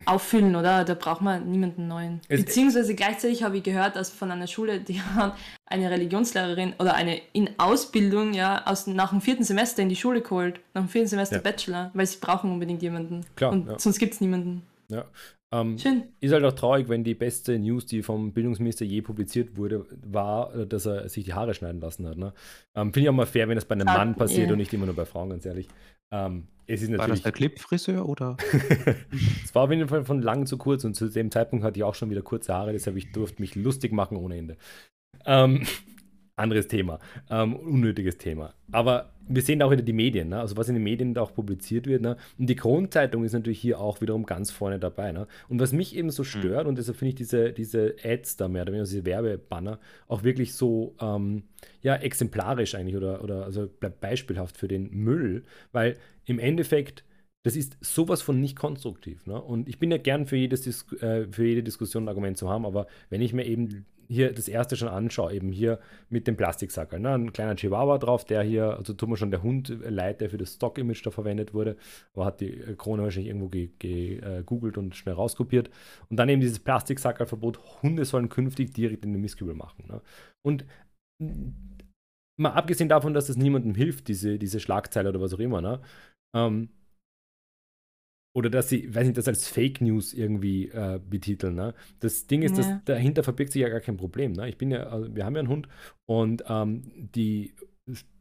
[0.06, 0.84] auffüllen, oder?
[0.84, 2.22] Da braucht man niemanden neuen.
[2.28, 5.36] Es- Beziehungsweise gleichzeitig habe ich gehört, dass von einer Schule, die hat
[5.68, 10.22] eine Religionslehrerin oder eine in Ausbildung, ja, aus, nach dem vierten Semester in die Schule
[10.22, 11.42] geholt, nach dem vierten Semester Ja.
[11.44, 13.26] Bachelor, weil sie brauchen unbedingt jemanden.
[13.36, 13.78] Klar, Und ja.
[13.78, 14.64] sonst gibt es niemanden.
[14.88, 15.06] ja,
[15.52, 16.04] ähm, Schön.
[16.20, 20.56] ist halt auch traurig, wenn die beste News, die vom Bildungsminister je publiziert wurde, war,
[20.56, 22.18] äh, dass er sich die Haare schneiden lassen hat.
[22.18, 22.34] Ne?
[22.76, 24.54] Ähm, Finde ich auch mal fair, wenn das bei einem Ah, Mann passiert ja.
[24.54, 25.68] und nicht immer nur bei Frauen, ganz ehrlich.
[26.14, 27.24] Ähm, es ist war das natürlich.
[27.24, 28.38] der Clipfriseur oder?
[29.44, 31.84] Es war auf jeden Fall von lang zu kurz und zu dem Zeitpunkt hatte ich
[31.84, 34.58] auch schon wieder kurze Haare, deshalb ich durfte mich lustig machen ohne Ende.
[35.26, 35.66] Ähm,
[36.42, 37.00] anderes Thema,
[37.30, 38.54] ähm, unnötiges Thema.
[38.72, 40.40] Aber wir sehen auch wieder die Medien, ne?
[40.40, 42.02] also was in den Medien da auch publiziert wird.
[42.02, 42.18] Ne?
[42.38, 45.12] Und die Kronzeitung ist natürlich hier auch wiederum ganz vorne dabei.
[45.12, 45.28] Ne?
[45.48, 48.64] Und was mich eben so stört, und deshalb finde ich diese, diese Ads da mehr
[48.64, 51.44] oder weniger, diese Werbebanner, auch wirklich so ähm,
[51.82, 57.04] ja, exemplarisch eigentlich oder, oder also be- beispielhaft für den Müll, weil im Endeffekt
[57.44, 59.26] das ist sowas von nicht konstruktiv.
[59.26, 59.42] Ne?
[59.42, 62.48] Und ich bin ja gern für, jedes Dis äh, für jede Diskussion ein Argument zu
[62.50, 66.36] haben, aber wenn ich mir eben hier das erste schon anschaue, eben hier mit dem
[66.36, 67.14] Plastiksackerl, ne?
[67.14, 70.38] ein kleiner Chihuahua drauf, der hier, also tut mir schon der Hund leid, der für
[70.38, 71.78] das Stock-Image da verwendet wurde,
[72.14, 75.70] aber hat die äh, Krone wahrscheinlich irgendwo gegoogelt und schnell rauskopiert.
[76.10, 79.86] Und dann eben dieses Plastiksackerlverbot, Hunde sollen künftig direkt in den Mistkübel machen.
[79.88, 80.02] Ne?
[80.46, 80.66] Und
[82.38, 85.80] mal abgesehen davon, dass das niemandem hilft, diese, diese Schlagzeile oder was auch immer, ne?
[86.36, 86.70] Ähm,
[88.34, 91.56] oder dass sie, weiß nicht, das als Fake News irgendwie äh, betiteln.
[91.56, 91.74] Ne?
[92.00, 92.82] Das Ding ist, dass Ja.
[92.86, 94.34] dahinter verbirgt sich ja gar kein Problem.
[94.34, 94.48] Ne?
[94.50, 95.68] Ich bin ja, also wir haben ja einen Hund
[96.06, 96.84] und ähm,
[97.16, 97.54] die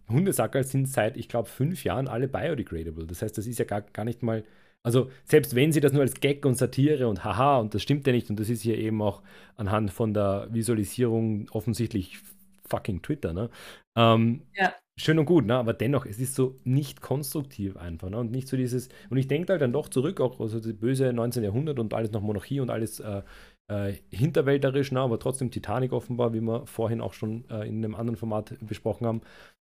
[0.09, 3.07] Hundesackerl sind seit, ich glaube, fünf Jahren alle biodegradable.
[3.07, 4.45] Das heißt, das ist ja gar, gar nicht mal
[4.83, 8.07] Also selbst wenn sie das nur als Gag und Satire und haha und das stimmt
[8.07, 9.23] ja nicht und das ist hier eben auch
[9.57, 12.19] anhand von der Visualisierung offensichtlich
[12.67, 13.51] fucking Twitter, ne?
[13.97, 14.73] Ähm, ja.
[15.01, 15.55] Schön und gut, ne?
[15.55, 18.11] aber dennoch, es ist so nicht konstruktiv einfach.
[18.11, 18.19] Ne?
[18.19, 21.11] Und nicht so dieses, und ich denke halt dann doch zurück, auch also das böse
[21.11, 21.43] 19.
[21.43, 23.23] Jahrhundert und alles noch Monarchie und alles äh,
[23.69, 25.01] äh, hinterwäldlerisch, ne?
[25.01, 29.07] aber trotzdem Titanic offenbar, wie wir vorhin auch schon äh, in einem anderen Format besprochen
[29.07, 29.23] haben.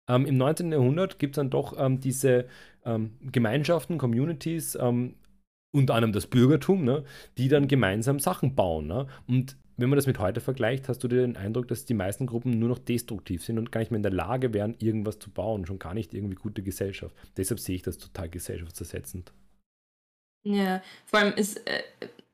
[0.09, 0.73] Ähm, Im 19.
[0.73, 2.47] Jahrhundert gibt es dann doch ähm, diese
[2.87, 5.17] ähm, Gemeinschaften, Communities, ähm,
[5.71, 7.05] unter anderem das Bürgertum, ne?
[7.37, 8.87] die dann gemeinsam Sachen bauen.
[8.87, 9.07] Ne?
[9.27, 12.27] Und wenn man das mit heute vergleicht, hast du dir den Eindruck, dass die meisten
[12.27, 15.31] Gruppen nur noch destruktiv sind und gar nicht mehr in der Lage wären, irgendwas zu
[15.31, 17.15] bauen, schon gar nicht irgendwie gute Gesellschaft.
[17.37, 19.33] Deshalb sehe ich das total gesellschaftsersetzend.
[20.45, 21.83] Ja, vor allem ist, äh,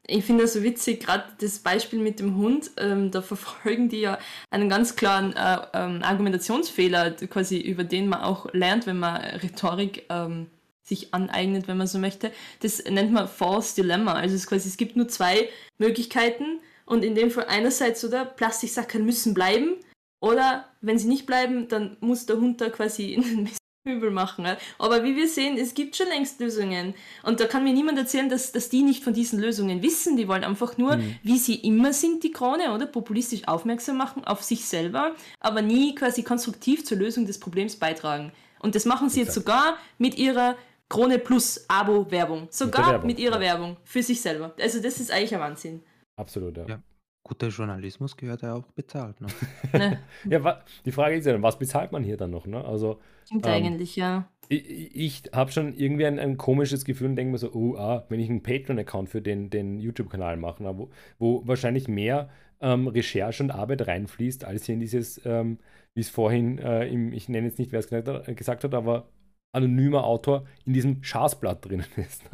[0.07, 4.01] ich finde das so witzig, gerade das Beispiel mit dem Hund, ähm, da verfolgen die
[4.01, 4.19] ja
[4.51, 10.07] einen ganz klaren äh, ähm, Argumentationsfehler, quasi über den man auch lernt, wenn man Rhetorik
[10.11, 10.49] ähm,
[10.83, 12.33] sich aneignet, wenn man so möchte.
[12.61, 14.15] Das nennt man False Dilemma.
[14.15, 19.03] Also es, quasi, es gibt nur zwei Möglichkeiten und in dem Fall einerseits, oder Plastiksackerl
[19.03, 19.77] müssen bleiben.
[20.21, 23.51] Oder wenn sie nicht bleiben, dann muss der Hund da quasi in den
[23.85, 24.47] Übel machen.
[24.79, 26.95] Aber wie wir sehen, es gibt schon längst Lösungen.
[27.25, 30.17] Und da kann mir niemand erzählen, dass, dass die nicht von diesen Lösungen wissen.
[30.17, 31.17] Die wollen einfach nur, mhm.
[31.25, 35.97] wie sie immer sind, die Krone, oder populistisch aufmerksam machen auf sich selber, aber nie
[35.97, 38.33] quasi konstruktiv zur Lösung des Problems beitragen.
[38.61, 40.57] Und das machen sie jetzt sogar mit ihrer
[40.89, 42.47] Krone Plus Abo-Werbung.
[42.51, 43.55] Sogar mit, mit ihrer ja.
[43.55, 44.55] Werbung für sich selber.
[44.61, 45.83] Also das ist eigentlich ein Wahnsinn.
[46.23, 46.67] Absolut, ja.
[46.67, 46.83] ja.
[47.25, 49.21] Guter Journalismus gehört ja auch bezahlt.
[49.21, 49.29] Ne?
[50.29, 52.47] ja, die Frage ist ja dann, was bezahlt man hier dann noch?
[52.47, 52.65] Ne?
[52.65, 54.29] Also, Stimmt ähm, eigentlich, ja.
[54.49, 58.05] Ich, ich habe schon irgendwie ein, ein, komisches Gefühl und denke mir so, oh, ah,
[58.09, 62.29] wenn ich einen Patreon-Account für den, den YouTube-Kanal mache, wo, wo wahrscheinlich mehr
[62.61, 65.59] ähm, Recherche und Arbeit reinfließt, als hier in dieses, ähm,
[65.95, 69.09] wie es vorhin, äh, im, ich nenne jetzt nicht, wer es gesagt, gesagt hat, aber
[69.53, 72.25] anonymer Autor in diesem Schafsblatt drinnen ist.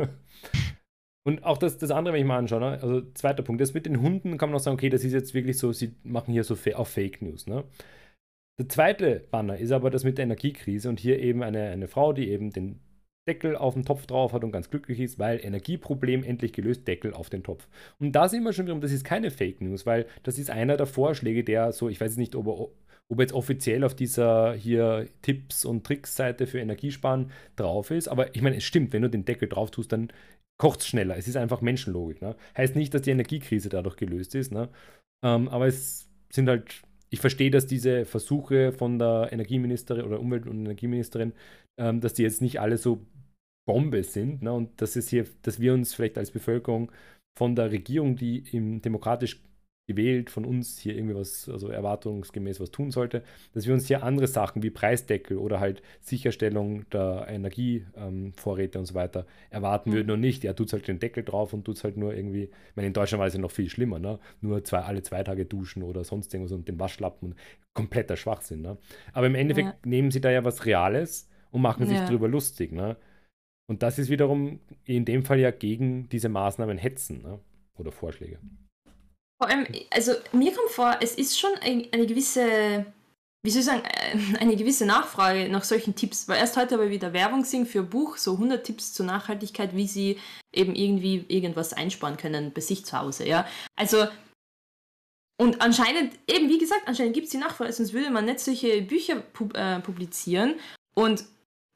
[1.26, 2.78] Und auch das, das andere, wenn ich mal anschaue, ne?
[2.80, 5.34] also zweiter Punkt, das mit den Hunden kann man auch sagen, okay, das ist jetzt
[5.34, 7.46] wirklich so, sie machen hier so auf Fake News.
[7.46, 7.64] Ne?
[8.58, 12.12] Der zweite Banner ist aber das mit der Energiekrise und hier eben eine, eine Frau,
[12.12, 12.80] die eben den
[13.28, 17.12] Deckel auf dem Topf drauf hat und ganz glücklich ist, weil Energieproblem endlich gelöst, Deckel
[17.12, 17.68] auf den Topf.
[18.00, 20.76] Und da sind wir schon wiederum, das ist keine Fake News, weil das ist einer
[20.76, 22.52] der Vorschläge, der so, ich weiß nicht, ob er,
[23.10, 28.34] ob er jetzt offiziell auf dieser hier Tipps- und Tricks-Seite für Energiesparen drauf ist, aber
[28.34, 30.08] ich meine, es stimmt, wenn du den Deckel drauf tust, dann
[30.58, 31.16] kocht es schneller.
[31.16, 32.20] Es ist einfach Menschenlogik.
[32.20, 32.36] Ne?
[32.56, 34.52] Heißt nicht, dass die Energiekrise dadurch gelöst ist.
[34.52, 34.68] Ne?
[35.24, 40.46] Ähm, aber es sind halt, ich verstehe, dass diese Versuche von der Energieministerin oder Umwelt-
[40.46, 41.32] und Energieministerin,
[41.80, 43.06] ähm, dass die jetzt nicht alle so
[43.66, 44.42] Bombe sind.
[44.42, 44.52] Ne?
[44.52, 46.90] Und dass es hier, dass wir uns vielleicht als Bevölkerung
[47.38, 49.40] von der Regierung, die im demokratisch
[49.88, 53.24] gewählt von uns hier irgendwie was, also erwartungsgemäß was tun sollte,
[53.54, 58.86] dass wir uns hier andere Sachen wie Preisdeckel oder halt Sicherstellung der Energievorräte ähm, und
[58.86, 59.94] so weiter erwarten mhm.
[59.94, 60.44] würden und nicht.
[60.44, 62.92] Er tut halt den Deckel drauf und tut es halt nur irgendwie, ich meine, in
[62.92, 64.18] Deutschland war es ja noch viel schlimmer, ne?
[64.42, 67.34] Nur zwei, alle zwei Tage duschen oder sonst irgendwas und den Waschlappen
[67.72, 68.76] kompletter Schwachsinn, ne?
[69.14, 69.74] Aber im Endeffekt ja.
[69.84, 72.06] nehmen sie da ja was Reales und machen sich ja.
[72.06, 72.98] drüber lustig, ne?
[73.70, 77.40] Und das ist wiederum in dem Fall ja gegen diese Maßnahmen hetzen, ne?
[77.76, 78.38] Oder Vorschläge.
[79.40, 82.84] Vor allem, also mir kommt vor, es ist schon ein, eine gewisse,
[83.44, 86.26] wie soll ich sagen, äh, eine gewisse Nachfrage nach solchen Tipps.
[86.26, 89.76] Weil erst heute aber wieder Werbung singen für ein Buch, so 100 Tipps zur Nachhaltigkeit,
[89.76, 90.18] wie sie
[90.52, 93.46] eben irgendwie irgendwas einsparen können bei sich zu Hause, ja.
[93.76, 94.08] Also,
[95.40, 98.82] und anscheinend, eben wie gesagt, anscheinend gibt es die Nachfrage, sonst würde man nicht solche
[98.82, 100.56] Bücher pub äh, publizieren.
[100.96, 101.24] Und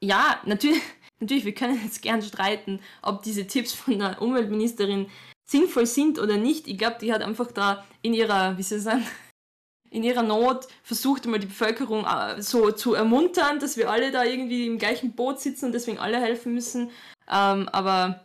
[0.02, 0.82] ja, natürlich,
[1.20, 5.06] natürlich, wir können jetzt gern streiten, ob diese Tipps von der Umweltministerin
[5.52, 6.66] sinnvoll sind oder nicht.
[6.66, 9.06] Ich glaube, die hat einfach da in ihrer, wie soll ich sagen,
[9.90, 14.24] in ihrer Not versucht mal die Bevölkerung äh, so zu ermuntern, dass wir alle da
[14.24, 16.90] irgendwie im gleichen Boot sitzen und deswegen alle helfen müssen.
[17.30, 18.24] Ähm, aber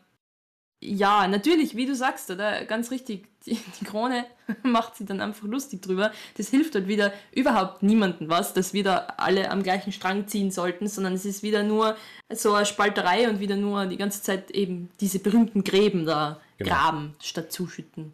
[0.80, 4.26] ja, natürlich, wie du sagst, oder ganz richtig, die, die, Krone
[4.64, 6.12] macht sie dann einfach lustig drüber.
[6.36, 10.52] Das hilft halt wieder überhaupt niemandem was, dass wir da alle am gleichen Strang ziehen
[10.52, 11.96] sollten, sondern es ist wieder nur
[12.32, 16.70] so eine Spalterei und wieder nur die ganze Zeit eben diese berühmten Gräben da genau.
[16.70, 18.12] graben statt zuschütten.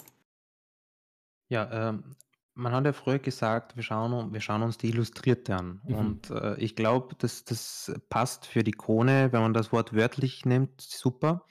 [1.49, 2.15] Ja, ähm,
[2.55, 5.81] man hat ja früher gesagt, wir schauen, wir schauen uns die Illustrierte an.
[5.83, 5.95] Mhm.
[5.95, 10.45] Und äh, ich glaube, das, das passt für die Krone, wenn man das Wort wörtlich
[10.45, 11.45] nimmt, super.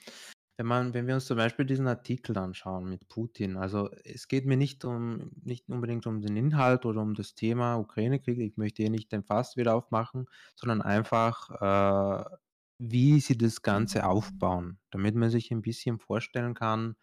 [0.57, 4.45] Wenn man, wenn wir uns zum Beispiel diesen Artikel anschauen mit Putin, also es geht
[4.45, 8.83] mir nicht um, nicht unbedingt um den Inhalt oder um das Thema Ukraine-Krieg, ich möchte
[8.83, 12.37] hier nicht den Fass wieder aufmachen, sondern einfach, äh,
[12.77, 16.95] wie sie das Ganze aufbauen, damit man sich ein bisschen vorstellen kann,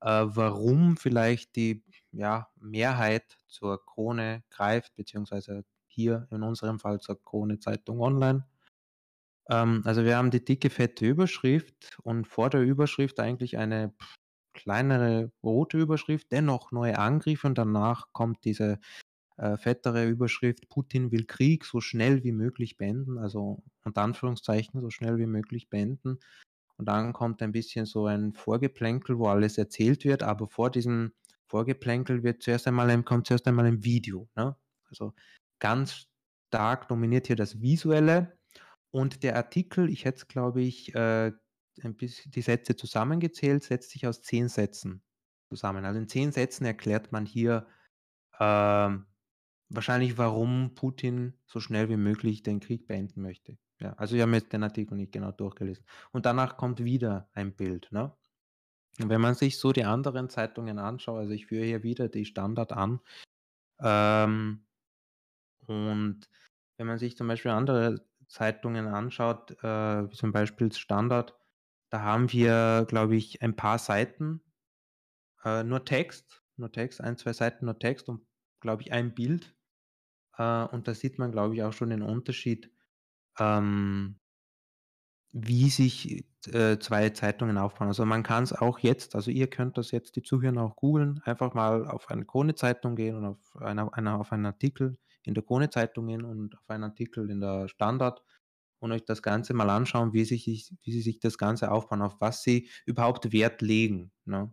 [0.00, 7.20] äh, warum vielleicht die ja, Mehrheit zur Krone greift, beziehungsweise hier in unserem Fall zur
[7.22, 8.46] Krone Zeitung Online.
[9.50, 13.94] Ähm, also wir haben die dicke, fette Überschrift und vor der Überschrift eigentlich eine
[14.54, 18.78] kleinere rote Überschrift, dennoch neue Angriffe und danach kommt diese
[19.36, 24.90] äh, fettere Überschrift, Putin will Krieg so schnell wie möglich beenden, also unter Anführungszeichen so
[24.90, 26.18] schnell wie möglich beenden.
[26.78, 31.12] Und dann kommt ein bisschen so ein Vorgeplänkel, wo alles erzählt wird, aber vor diesem
[31.46, 34.28] Vorgeplänkel wird zuerst einmal ein, kommt zuerst einmal ein Video.
[34.36, 34.56] Ne?
[34.88, 35.14] Also
[35.58, 36.06] ganz
[36.48, 38.38] stark dominiert hier das Visuelle
[38.96, 41.30] und der Artikel, ich hätte es, glaube ich, äh,
[41.82, 45.02] ein bisschen die Sätze zusammengezählt, setzt sich aus zehn Sätzen
[45.50, 45.84] zusammen.
[45.84, 47.66] Also in zehn Sätzen erklärt man hier
[48.40, 49.04] ähm,
[49.68, 53.58] wahrscheinlich, warum Putin so schnell wie möglich den Krieg beenden möchte.
[53.80, 55.84] Ja, also ich habe mir den Artikel nicht genau durchgelesen.
[56.12, 57.92] Und danach kommt wieder ein Bild.
[57.92, 58.16] Ne?
[58.98, 62.24] Und wenn man sich so die anderen Zeitungen anschaut, also ich führe hier wieder die
[62.24, 63.00] Standard an,
[63.78, 64.64] ähm,
[65.66, 66.30] und
[66.78, 71.36] wenn man sich zum Beispiel andere Zeitungen anschaut, äh, wie zum Beispiel Standard,
[71.90, 74.42] da haben wir, glaube ich, ein paar Seiten,
[75.44, 78.26] äh, nur Text, nur Text, ein, zwei Seiten nur Text und,
[78.60, 79.54] glaube ich, ein Bild.
[80.36, 82.72] Äh, und da sieht man, glaube ich, auch schon den Unterschied,
[83.38, 84.18] ähm,
[85.32, 87.88] wie sich äh, zwei Zeitungen aufbauen.
[87.88, 91.20] Also man kann es auch jetzt, also ihr könnt das jetzt, die Zuhörer auch googeln,
[91.24, 95.44] einfach mal auf eine Krone-Zeitung gehen und auf, eine, eine, auf einen Artikel in der
[95.44, 98.22] Krone-Zeitung gehen und auf einen Artikel in der Standard
[98.78, 102.20] und euch das Ganze mal anschauen, wie, sich, wie sie sich das Ganze aufbauen, auf
[102.20, 104.12] was sie überhaupt Wert legen.
[104.24, 104.50] Ne?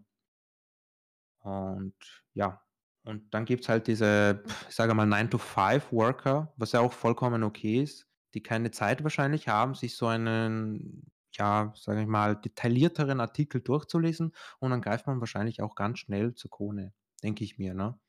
[1.40, 1.96] Und
[2.34, 2.62] ja,
[3.06, 7.82] und dann gibt es halt diese, ich sage mal, 9-to-5-Worker, was ja auch vollkommen okay
[7.84, 13.62] ist, die keine Zeit wahrscheinlich haben, sich so einen, ja, sage ich mal, detaillierteren Artikel
[13.62, 18.00] durchzulesen und dann greift man wahrscheinlich auch ganz schnell zur Krone, denke ich mir, ne?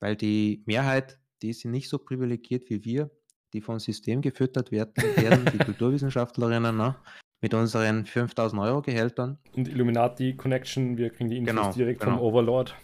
[0.00, 3.10] Weil die Mehrheit, die sind nicht so privilegiert wie wir,
[3.52, 6.96] die vom System gefüttert werden, werden die Kulturwissenschaftlerinnen, ne?
[7.40, 9.38] mit unseren 5000 Euro Gehältern.
[9.56, 12.16] Und Illuminati Connection, wir kriegen die Infos Genau, direkt genau.
[12.16, 12.74] vom Overlord.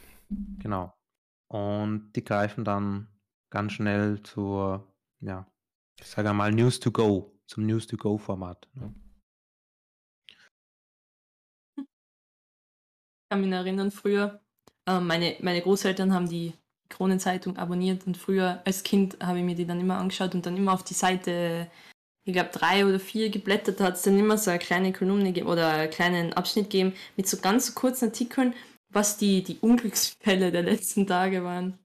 [0.59, 0.95] Genau.
[1.49, 3.09] Und die greifen dann
[3.51, 5.47] ganz schnell zur, ja,
[6.01, 8.69] ich sage mal News to Go, zum News to Go Format.
[8.75, 8.95] Ne?
[11.77, 14.41] Ich kann mich erinnern, früher,
[14.87, 16.55] äh, meine, meine Großeltern haben die
[16.95, 20.57] Kronenzeitung abonniert und früher als Kind habe ich mir die dann immer angeschaut und dann
[20.57, 21.69] immer auf die Seite,
[22.25, 25.45] ich glaube drei oder vier geblättert, da hat es dann immer so eine kleine Kolumne
[25.47, 28.55] oder einen kleinen Abschnitt gegeben mit so ganz kurzen Artikeln,
[28.91, 31.79] was die, die Unglücksfälle der letzten Tage waren.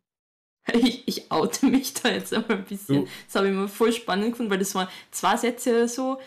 [0.74, 3.06] Ich, ich oute mich da jetzt einmal ein bisschen.
[3.06, 6.19] Du- Das habe ich immer voll spannend gefunden, weil das waren zwei Sätze oder so.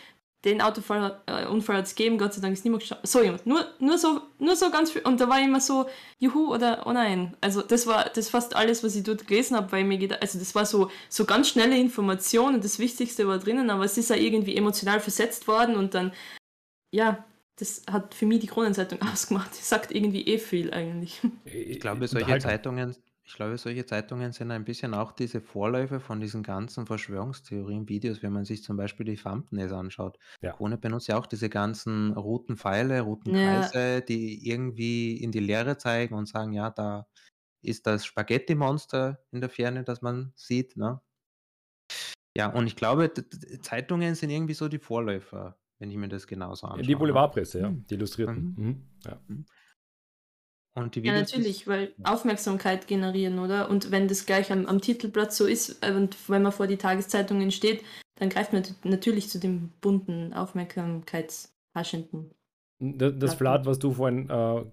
[0.45, 3.07] Den Autounfall äh, hat es gegeben, Gott sei Dank ist niemand gestorben.
[3.07, 3.47] So jemand.
[3.47, 5.03] Nur, nur, so, nur so ganz viel.
[5.03, 5.87] Und da war immer so,
[6.19, 7.37] juhu oder oh nein.
[7.41, 10.41] Also das war das fast alles, was ich dort gelesen habe, weil mir gedacht, also
[10.41, 14.11] das war so, so ganz schnelle Information und das Wichtigste war drinnen, aber es ist
[14.11, 16.13] ja irgendwie emotional versetzt worden und dann,
[16.93, 17.25] ja,
[17.57, 19.51] das hat für mich die Kronenzeitung ausgemacht.
[19.53, 21.21] Das sagt irgendwie eh viel eigentlich.
[21.45, 22.39] Ich glaube, solche.
[22.39, 28.23] Zeitungen, ich glaube, solche Zeitungen sind ein bisschen auch diese Vorläufer von diesen ganzen Verschwörungstheorien-Videos,
[28.23, 30.19] wenn man sich zum Beispiel die Thumbnails anschaut.
[30.43, 30.59] Ja.
[30.59, 33.73] Krone benutzt ja auch diese ganzen roten Pfeile, roten Ja.
[33.73, 37.07] Kreise, die irgendwie in die Leere zeigen und sagen, ja, da
[37.63, 40.77] ist das Spaghetti-Monster in der Ferne, das man sieht.
[40.77, 41.01] Ne?
[42.37, 43.13] Ja, und ich glaube,
[43.61, 46.87] Zeitungen sind irgendwie so die Vorläufer, wenn ich mir das genauso anschaue.
[46.87, 47.05] Die ne?
[47.05, 47.85] Boulevardpresse, ja, Mhm.
[47.91, 48.51] die Illustrierten.
[48.57, 48.57] Mhm.
[48.57, 48.87] Mhm.
[49.05, 49.21] Ja.
[50.75, 53.69] Und die Ja, Videos, die- natürlich, weil Aufmerksamkeit generieren, oder?
[53.69, 56.79] Und wenn das gleich am, am Titelblatt so ist äh, und wenn man vor die
[56.79, 57.83] Tageszeitungen steht,
[58.17, 62.31] dann greift man natürlich zu dem bunten, aufmerksamkeitshaschenden.
[62.81, 64.65] Das, das Ja, Blatt, was du vorhin äh,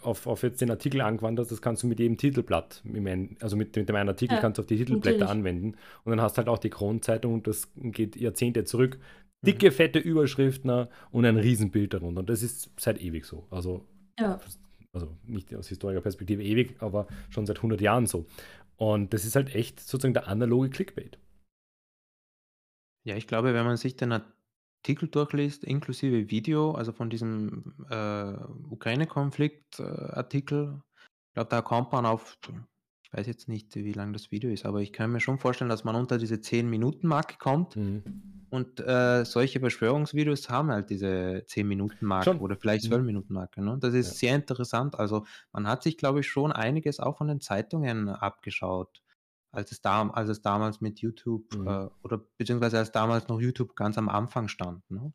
[0.00, 2.82] auf, auf jetzt den Artikel angewandt hast, das kannst du mit jedem Titelblatt,
[3.40, 5.30] also mit, mit dem einen Artikel Ja, kannst du auf die Titelblätter natürlich.
[5.30, 8.98] anwenden und dann hast du halt auch die Kronenzeitung und das geht Jahrzehnte zurück.
[9.42, 9.46] Mhm.
[9.46, 12.20] Dicke, fette Überschriften äh, und ein Riesenbild darunter.
[12.20, 13.46] Und das ist seit ewig so.
[13.50, 13.84] Also,
[14.18, 14.40] Ja.
[14.92, 18.26] Also nicht aus historischer Perspektive ewig, aber schon seit 100 Jahren so.
[18.76, 21.18] Und das ist halt echt sozusagen der analoge Clickbait.
[23.04, 28.34] Ja, ich glaube, wenn man sich den Artikel durchliest, inklusive Video, also von diesem äh,
[28.70, 30.80] Ukraine-Konflikt-Artikel,
[31.28, 32.38] ich glaube, da kommt man auf,
[33.10, 35.70] ich weiß jetzt nicht, wie lang das Video ist, aber ich kann mir schon vorstellen,
[35.70, 37.74] dass man unter diese 10-Minuten-Marke kommt.
[37.76, 38.02] Mhm.
[38.50, 42.40] Und äh, solche Verschwörungsvideos haben halt diese 10-Minuten-Marke Schon.
[42.40, 42.94] oder vielleicht Mhm.
[42.94, 43.62] 12-Minuten-Marke.
[43.62, 43.78] Ne?
[43.80, 44.28] Das ist Ja.
[44.28, 44.98] sehr interessant.
[44.98, 49.02] Also man hat sich, glaube ich, schon einiges auch von den Zeitungen abgeschaut,
[49.52, 51.66] als es, da, als es damals mit YouTube Mhm.
[51.66, 54.82] äh, oder beziehungsweise als damals noch YouTube ganz am Anfang stand.
[54.90, 55.12] Ne?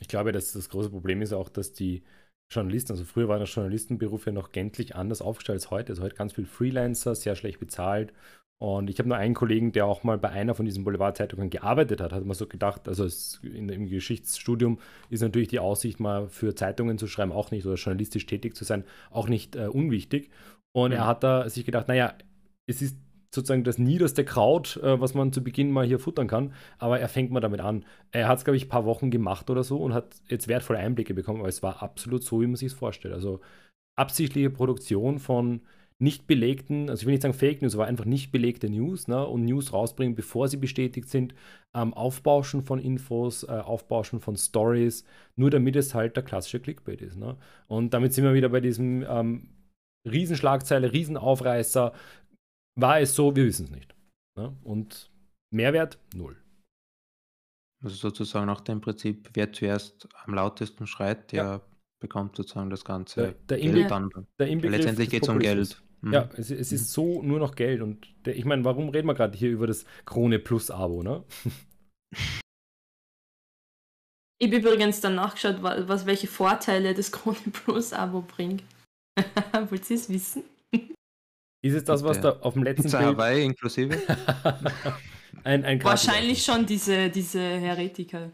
[0.00, 2.04] Ich glaube, dass das große Problem ist auch, dass die
[2.50, 5.92] Journalisten, also früher war der Journalistenberuf ja noch gänzlich anders aufgestellt als heute.
[5.92, 8.12] Also heute ganz viel Freelancer, sehr schlecht bezahlt
[8.58, 12.00] Und ich habe nur einen Kollegen, der auch mal bei einer von diesen Boulevardzeitungen gearbeitet
[12.00, 16.28] hat, hat man so gedacht, also es, in, im Geschichtsstudium ist natürlich die Aussicht, mal
[16.28, 20.30] für Zeitungen zu schreiben, auch nicht, oder journalistisch tätig zu sein, auch nicht äh, unwichtig.
[20.72, 20.96] Und mhm.
[20.96, 22.14] er hat da sich gedacht, naja,
[22.66, 22.96] es ist
[23.34, 27.08] sozusagen das niederste Kraut, äh, was man zu Beginn mal hier futtern kann, aber er
[27.08, 27.84] fängt mal damit an.
[28.12, 30.80] Er hat es, glaube ich, ein paar Wochen gemacht oder so und hat jetzt wertvolle
[30.80, 33.14] Einblicke bekommen, aber es war absolut so, wie man sich es vorstellt.
[33.14, 33.40] Also
[33.96, 35.62] absichtliche Produktion von
[36.00, 39.24] nicht belegten, also ich will nicht sagen Fake News, aber einfach nicht belegte News ne,
[39.26, 41.34] und News rausbringen, bevor sie bestätigt sind,
[41.74, 45.04] ähm, Aufbauschen von Infos, äh, Aufbauschen von Stories,
[45.36, 47.16] nur damit es halt der klassische Clickbait ist.
[47.18, 47.36] Ne?
[47.68, 49.50] Und damit sind wir wieder bei diesem ähm,
[50.10, 51.92] Riesenschlagzeile, Riesenaufreißer.
[52.80, 53.34] War es so?
[53.34, 53.94] Wir wissen es nicht.
[54.36, 54.56] Ne?
[54.62, 55.10] Und
[55.52, 55.98] Mehrwert?
[56.14, 56.36] Null.
[57.82, 61.60] Also sozusagen nach dem Prinzip, wer zuerst am lautesten schreit, der ja.
[62.00, 64.10] bekommt sozusagen das ganze der, der Geld dann.
[64.38, 65.82] Der Letztendlich geht es um Geld.
[66.02, 66.12] Mhm.
[66.12, 67.82] Ja, es, es, ist so nur noch Geld.
[67.82, 71.24] Und der, ich meine, warum reden wir gerade hier über das Krone Plus Abo, ne?
[74.42, 78.62] Ich habe übrigens dann nachgeschaut, was, welche Vorteile das Krone Plus Abo bringt.
[79.68, 80.44] Wollt ihr es wissen?
[81.62, 83.10] Ist es das, was da auf dem letzten Pizza Bild...
[83.10, 84.00] Hawaii inklusive?
[85.44, 88.30] ein, ein Wahrscheinlich schon diese, diese Heretiker.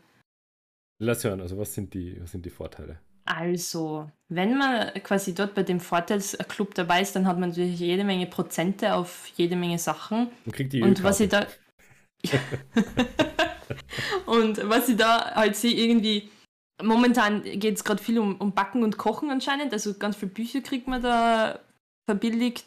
[0.99, 3.01] Lass hören, also was sind die, was sind die Vorteile?
[3.25, 8.05] Also, wenn man quasi dort bei dem Vorteilsclub dabei ist, dann hat man natürlich jede
[8.05, 10.29] Menge Prozente auf jede Menge Sachen.
[10.45, 11.47] Und kriegt die Und was ich da.
[14.27, 16.31] und was ich da halt sehe, irgendwie.
[16.81, 19.73] Momentan geht es gerade viel um, um Backen und Kochen anscheinend.
[19.73, 21.59] Also ganz viele Bücher kriegt man da
[22.07, 22.67] verbilligt,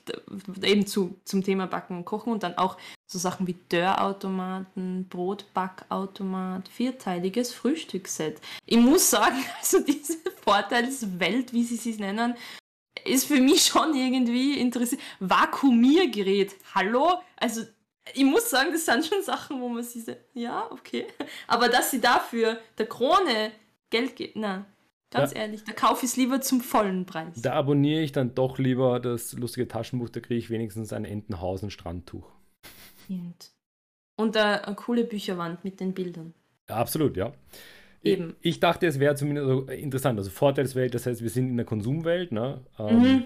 [0.61, 6.67] eben zu, zum Thema Backen und Kochen und dann auch so Sachen wie Dörrautomaten, Brotbackautomat,
[6.67, 8.39] vierteiliges Frühstücksset.
[8.65, 12.35] Ich muss sagen, also diese Vorteilswelt, wie sie sie nennen,
[13.05, 15.01] ist für mich schon irgendwie interessant.
[15.21, 17.21] Vakuumiergerät, hallo?
[17.37, 17.61] Also
[18.13, 21.07] ich muss sagen, das sind schon Sachen, wo man sich sagt, ja, okay.
[21.47, 23.53] Aber dass sie dafür der Krone
[23.89, 24.65] Geld gibt, na,
[25.11, 25.39] Ganz ja.
[25.39, 27.41] ehrlich, da kaufe ich es lieber zum vollen Preis.
[27.41, 32.29] Da abonniere ich dann doch lieber das lustige Taschenbuch, da kriege ich wenigstens ein Entenhausen-Strandtuch.
[33.09, 33.51] Und,
[34.17, 36.35] und eine, eine coole Bücherwand mit den Bildern.
[36.69, 37.33] Ja, absolut, ja.
[38.03, 38.35] Eben.
[38.41, 40.19] Ich, ich dachte, es wäre zumindest interessant.
[40.19, 42.61] Also Vorteilswelt, das heißt, wir sind in der Konsumwelt, ne?
[42.77, 43.23] Ähm, mhm.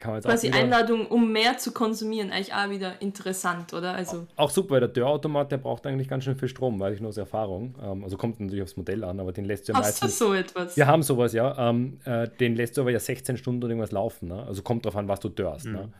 [0.00, 3.94] Kann man jetzt Quasi Einladung, um mehr zu konsumieren, eigentlich auch wieder interessant, oder?
[3.94, 7.00] Also auch super, weil der Dörrautomat, der braucht eigentlich ganz schön viel Strom, weiß ich
[7.00, 7.74] nur aus Erfahrung.
[7.82, 10.02] Ähm, also kommt natürlich aufs Modell an, aber den lässt du ja meistens...
[10.02, 10.76] Hast du so etwas?
[10.76, 11.70] Wir haben sowas, ja.
[11.70, 14.44] Ähm, äh, den lässt du aber ja 16 Stunden oder irgendwas laufen, ne?
[14.44, 15.72] Also kommt drauf an, was du dörrst, ne?
[15.72, 15.78] mhm.
[15.78, 15.92] ne?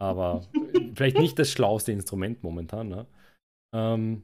[0.00, 0.40] Aber
[0.94, 3.06] vielleicht nicht das schlauste Instrument momentan, ne?
[3.74, 4.22] Ähm,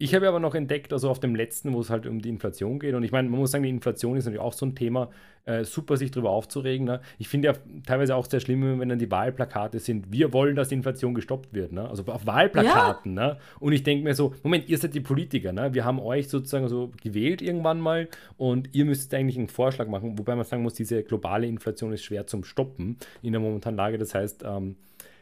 [0.00, 2.78] ich habe aber noch entdeckt, also auf dem letzten, wo es halt um die Inflation
[2.78, 2.94] geht.
[2.94, 5.10] Und ich meine, man muss sagen, die Inflation ist natürlich auch so ein Thema,
[5.44, 6.86] äh, super sich darüber aufzuregen.
[6.86, 7.00] Ne?
[7.18, 10.68] Ich finde ja teilweise auch sehr schlimm, wenn dann die Wahlplakate sind, wir wollen, dass
[10.68, 11.72] die Inflation gestoppt wird.
[11.72, 11.88] Ne?
[11.88, 13.16] Also auf Wahlplakaten.
[13.16, 13.28] Ja.
[13.28, 13.36] Ne?
[13.58, 15.52] Und ich denke mir so, Moment, ihr seid die Politiker.
[15.52, 15.74] Ne?
[15.74, 20.16] Wir haben euch sozusagen so gewählt irgendwann mal und ihr müsst eigentlich einen Vorschlag machen.
[20.16, 23.98] Wobei man sagen muss, diese globale Inflation ist schwer zum Stoppen in der momentanen Lage.
[23.98, 24.76] Das heißt, ähm,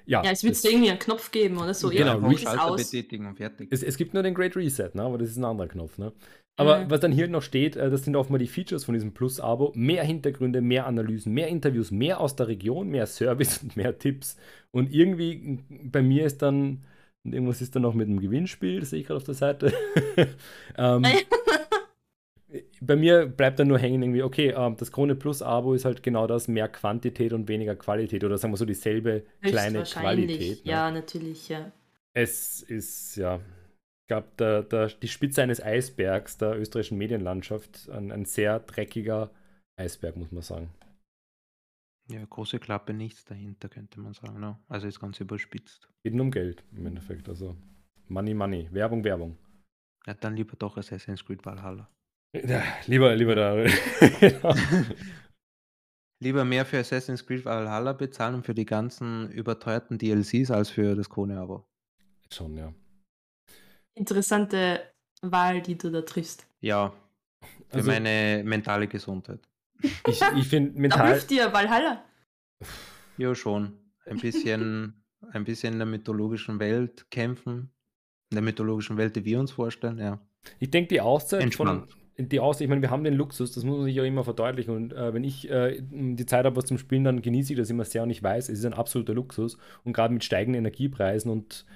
[0.07, 1.91] ja, ja, es wird irgendwie einen Knopf geben oder so.
[1.91, 3.69] Genau, ja, Schalter betätigen und fertig.
[3.71, 5.03] Es, es, gibt nur den Great Reset, ne?
[5.03, 5.99] aber das ist ein anderer Knopf.
[5.99, 6.13] Ne?
[6.57, 6.91] Aber mhm.
[6.91, 9.73] was dann hier noch steht, äh, das sind auch mal die Features von diesem Plus-Abo.
[9.75, 14.37] Mehr Hintergründe, mehr Analysen, mehr Interviews, mehr aus der Region, mehr Service und mehr Tipps.
[14.71, 16.85] Und irgendwie bei mir ist dann,
[17.25, 19.73] irgendwas ist dann noch mit einem Gewinnspiel, das sehe ich gerade auf der Seite.
[20.79, 21.05] ähm,
[22.81, 26.03] bei mir bleibt dann nur hängen irgendwie, okay, ähm, das Krone Plus Abo ist halt
[26.03, 30.65] genau das, mehr Quantität und weniger Qualität oder sagen wir so dieselbe kleine Qualität.
[30.65, 30.73] Ne?
[30.73, 31.73] Ja, natürlich, ja.
[32.13, 38.61] Es ist, ja, ich glaube, die Spitze eines Eisbergs der österreichischen Medienlandschaft, ein, ein sehr
[38.61, 39.31] dreckiger
[39.77, 40.71] Eisberg, muss man sagen.
[42.09, 44.39] Ja, große Klappe, nichts dahinter, könnte man sagen.
[44.39, 44.57] Ne?
[44.69, 45.89] Also ist ganz überspitzt.
[46.05, 47.29] Geht nur um Geld im Endeffekt.
[47.29, 47.57] Also
[48.09, 49.37] Money, Money, Werbung, Werbung.
[50.07, 51.91] Ja, dann lieber doch Assassin's Creed Valhalla.
[52.33, 53.57] Ja, lieber, lieber da.
[56.19, 60.95] Lieber mehr für Assassin's Creed Valhalla bezahlen und für die ganzen überteuerten DLCs als für
[60.95, 61.67] das Krone-Abo.
[62.33, 62.73] Schon, ja.
[63.95, 64.81] Interessante
[65.21, 66.47] Wahl, die du da triffst.
[66.61, 66.95] Ja,
[67.69, 69.41] für also, meine mentale Gesundheit.
[70.07, 71.01] Ich, ich finde mental.
[71.01, 72.03] Da hilft dir Valhalla.
[73.19, 73.79] Ja, schon.
[74.07, 77.71] Ein bisschen, ein bisschen in der mythologischen Welt kämpfen.
[78.31, 80.19] In der mythologischen Welt, die wir uns vorstellen, ja.
[80.59, 81.91] Ich denke, die Auszeit Entspannt.
[81.91, 84.25] von, die Aussicht, ich meine, wir haben den Luxus, das muss man sich ja immer
[84.25, 84.75] verdeutlichen.
[84.75, 87.71] Und äh, wenn ich äh, die Zeit habe, was zum Spielen, dann genieße ich das
[87.71, 89.59] immer sehr und ich weiß, es ist ein absoluter Luxus.
[89.85, 91.67] Und gerade mit steigenden Energiepreisen und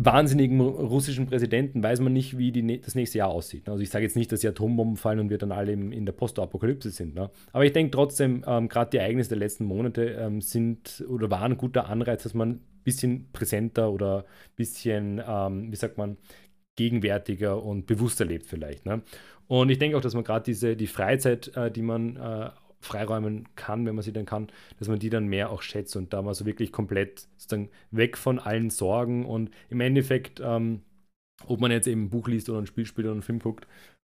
[0.00, 3.68] wahnsinnigen russischen Präsidenten weiß man nicht, wie die, das nächste Jahr aussieht.
[3.68, 6.12] Also ich sage jetzt nicht, dass die Atombomben fallen und wir dann alle in der
[6.12, 7.16] Postapokalypse sind.
[7.16, 7.30] Ne?
[7.52, 11.52] Aber ich denke trotzdem, ähm, gerade die Ereignisse der letzten Monate ähm, sind oder waren
[11.52, 16.16] ein guter Anreiz, dass man bisschen präsenter oder ein bisschen, ähm, wie sagt man,
[16.76, 18.86] gegenwärtiger und bewusster lebt vielleicht.
[18.86, 19.02] Ne?
[19.48, 23.48] Und ich denke auch, dass man gerade diese, die Freizeit, äh, die man äh, freiräumen
[23.56, 26.22] kann, wenn man sie dann kann, dass man die dann mehr auch schätzt und da
[26.22, 30.82] mal so wirklich komplett sozusagen weg von allen Sorgen und im Endeffekt, ähm,
[31.46, 33.66] ob man jetzt eben ein Buch liest oder ein Spiel spielt oder einen Film guckt,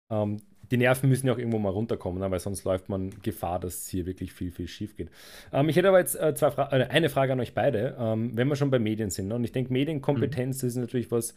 [0.09, 0.37] ähm,
[0.69, 2.31] die Nerven müssen ja auch irgendwo mal runterkommen, ne?
[2.31, 5.09] weil sonst läuft man Gefahr, dass hier wirklich viel, viel schief geht.
[5.51, 8.47] Ähm, ich hätte aber jetzt äh, Fra äh, eine Frage an euch beide, ähm, wenn
[8.47, 9.27] wir schon bei Medien sind.
[9.27, 9.35] Ne?
[9.35, 10.67] Und ich denke, Medienkompetenz mhm.
[10.67, 11.35] ist natürlich was,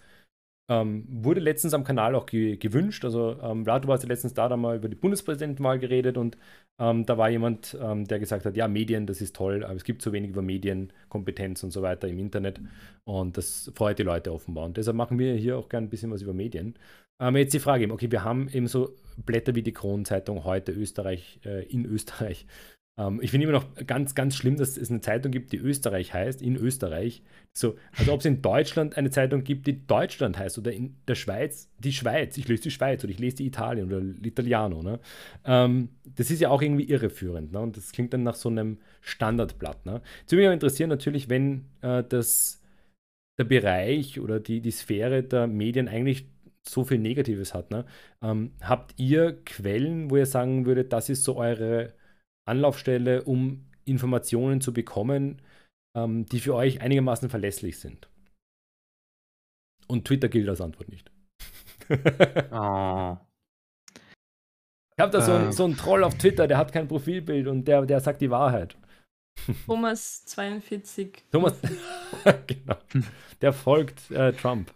[0.68, 3.04] ähm, wurde letztens am Kanal auch ge gewünscht.
[3.04, 6.38] Also, ähm, du warst ja letztens da, da mal über die Bundespräsidentenwahl geredet und
[6.78, 9.84] ähm, da war jemand, ähm, der gesagt hat: Ja, Medien, das ist toll, aber es
[9.84, 12.60] gibt zu wenig über Medienkompetenz und so weiter im Internet
[13.04, 14.64] und das freut die Leute offenbar.
[14.64, 16.74] Und deshalb machen wir hier auch gerne ein bisschen was über Medien.
[17.20, 21.40] Ähm, jetzt die Frage: Okay, wir haben eben so Blätter wie die Kronenzeitung heute Österreich,
[21.44, 22.46] äh, in Österreich
[22.96, 26.14] ähm, ich finde immer noch ganz, ganz schlimm, dass es eine Zeitung gibt, die Österreich
[26.14, 27.22] heißt, in Österreich.
[27.52, 31.14] So, also ob es in Deutschland eine Zeitung gibt, die Deutschland heißt oder in der
[31.14, 32.36] Schweiz die Schweiz.
[32.36, 34.82] Ich lese die Schweiz oder ich lese die Italien oder l'Italiano.
[34.82, 35.00] Ne?
[35.44, 37.52] Ähm, das ist ja auch irgendwie irreführend.
[37.52, 37.60] Ne?
[37.60, 39.86] Und das klingt dann nach so einem Standardblatt.
[39.86, 40.00] Ne?
[40.30, 42.60] Mich aber interessieren, natürlich, wenn äh, das,
[43.38, 46.26] der Bereich oder die, die Sphäre der Medien eigentlich
[46.62, 47.70] so viel Negatives hat.
[47.70, 47.84] Ne?
[48.22, 51.92] Ähm, habt ihr Quellen, wo ihr sagen würdet, das ist so eure
[52.46, 55.40] Anlaufstelle, um Informationen zu bekommen,
[55.96, 58.08] ähm, die für euch einigermaßen verlässlich sind.
[59.86, 61.10] Und Twitter gilt als Antwort nicht.
[62.50, 63.16] oh.
[64.96, 65.52] Ich habe da so, äh.
[65.52, 68.76] so einen Troll auf Twitter, der hat kein Profilbild und der, der sagt die Wahrheit.
[69.66, 71.24] Thomas 42.
[71.32, 71.60] Thomas,
[72.46, 72.76] genau.
[73.40, 74.72] Der folgt äh, Trump.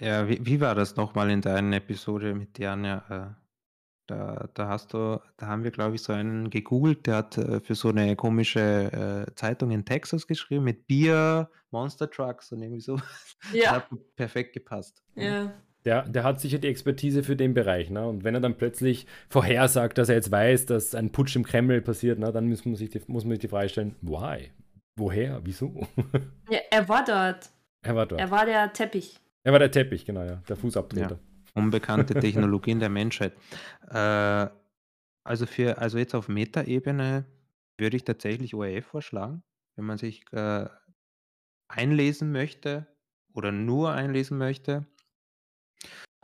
[0.00, 3.36] ja, wie, wie war das nochmal in deiner Episode mit Janja?
[4.06, 7.60] Da, da hast du, da haben wir, glaube ich, so einen gegoogelt, der hat äh,
[7.60, 12.80] für so eine komische äh, Zeitung in Texas geschrieben mit Bier, Monster Trucks und irgendwie
[12.80, 12.98] so.
[13.52, 13.72] Ja.
[13.72, 15.02] hat perfekt gepasst.
[15.16, 15.52] Ja.
[15.84, 17.90] Der, der hat sicher die Expertise für den Bereich.
[17.90, 18.06] Ne?
[18.06, 21.80] Und wenn er dann plötzlich vorhersagt, dass er jetzt weiß, dass ein Putsch im Kreml
[21.80, 24.52] passiert, ne, dann muss man, sich die, muss man sich die Frage stellen, why?
[24.96, 25.40] Woher?
[25.42, 25.86] Wieso?
[26.50, 27.50] Ja, er war dort.
[27.82, 28.20] Er war dort.
[28.20, 29.18] Er war der Teppich.
[29.42, 30.36] Er war der Teppich, genau, ja.
[30.48, 31.16] Der Fußabtreter.
[31.16, 31.31] Ja.
[31.54, 33.34] Unbekannte Technologien der Menschheit.
[33.88, 34.48] Äh,
[35.24, 37.26] also für also jetzt auf Metaebene
[37.78, 39.42] würde ich tatsächlich ORF vorschlagen,
[39.76, 40.68] wenn man sich, äh,
[41.68, 42.86] einlesen möchte
[43.32, 44.86] oder nur einlesen möchte.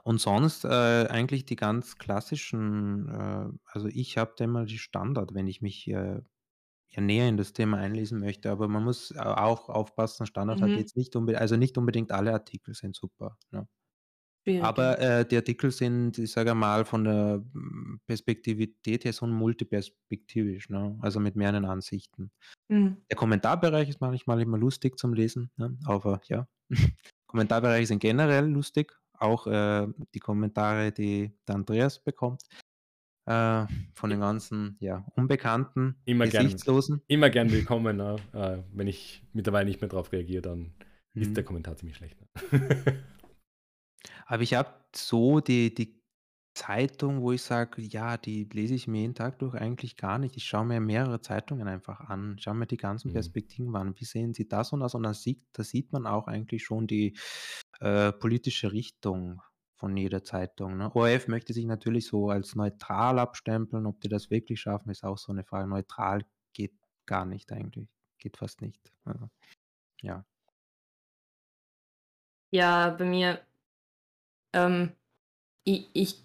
[0.02, 5.34] Und sonst, äh, eigentlich die ganz klassischen, äh also ich habe da immer die Standard,
[5.34, 6.22] wenn ich mich, äh,
[6.90, 10.78] ja näher in das Thema einlesen möchte, aber man muss auch aufpassen, Standard hat mhm.
[10.78, 13.68] jetzt nicht unbedingt, also nicht unbedingt alle Artikel sind super, ne?
[14.48, 19.26] Schwierig, Aber äh, die Artikel sind, ich sage mal, von der hm, Perspektivität her so
[19.26, 20.98] multiperspektivisch, ne?
[21.02, 22.30] also mit mehreren Ansichten.
[22.68, 22.96] Mhm.
[23.10, 25.76] Der Kommentarbereich ist manchmal immer lustig zum Lesen, ne?
[25.84, 26.48] aber ja,
[27.26, 32.42] Kommentarbereiche sind generell lustig, auch äh, die Kommentare, die der Andreas bekommt.
[33.26, 36.96] Äh, von den ganzen ja, Unbekannten, immer Gesichtslosen.
[37.00, 37.98] Gern, immer gern willkommen.
[37.98, 38.16] Ne?
[38.32, 40.72] Äh, wenn ich mittlerweile nicht mehr darauf reagiere, dann
[41.12, 41.22] mhm.
[41.22, 42.16] ist der Kommentar ziemlich schlecht.
[42.18, 43.02] Ne?
[44.30, 46.02] Aber ich habe so die die
[46.54, 50.36] Zeitung, wo ich sage: „Ja, die lese ich mir jeden Tag durch“, eigentlich gar nicht.
[50.36, 53.12] Ich schaue mir mehrere Zeitungen einfach an, schaue mir die ganzen Mhm.
[53.12, 53.94] Perspektiven an.
[53.98, 54.94] Wie sehen sie das und das?
[54.94, 57.16] Und da sieht da sieht man auch eigentlich schon die,
[57.80, 59.40] äh, politische Richtung
[59.76, 60.94] von jeder Zeitung, ne?
[60.94, 63.86] ORF möchte sich natürlich so als neutral abstempeln.
[63.86, 65.68] Ob die das wirklich schaffen, ist auch so eine Frage.
[65.68, 66.22] Neutral
[66.52, 66.74] geht
[67.06, 68.92] gar nicht eigentlich, geht fast nicht.
[69.04, 69.30] Also,
[70.02, 70.24] ja.
[72.52, 73.46] Ja, bei mir
[74.66, 74.92] ähm,
[75.64, 76.16] ich, ich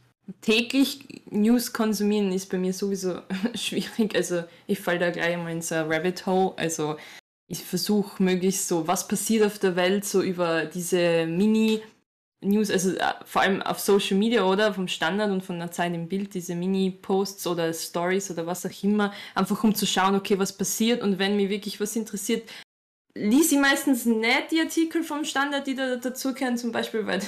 [0.42, 3.22] täglich News konsumieren ist bei mir sowieso
[3.56, 4.16] schwierig.
[4.16, 6.54] Also ich falle da gleich mal in so ein Rabbit Hole.
[6.58, 6.98] Also
[7.48, 13.14] ich versuche möglichst so, was passiert auf der Welt, so über diese Mini-News, also äh,
[13.26, 16.56] vor allem auf Social Media oder vom Standard und von der Zeit im Bild, diese
[16.56, 21.20] Mini-Posts oder Stories oder was auch immer, einfach um zu schauen, okay, was passiert und
[21.20, 22.50] wenn mich wirklich was interessiert,
[23.16, 27.22] lies ich meistens nicht die Artikel vom Standard, die da dazugehören, zum Beispiel, weil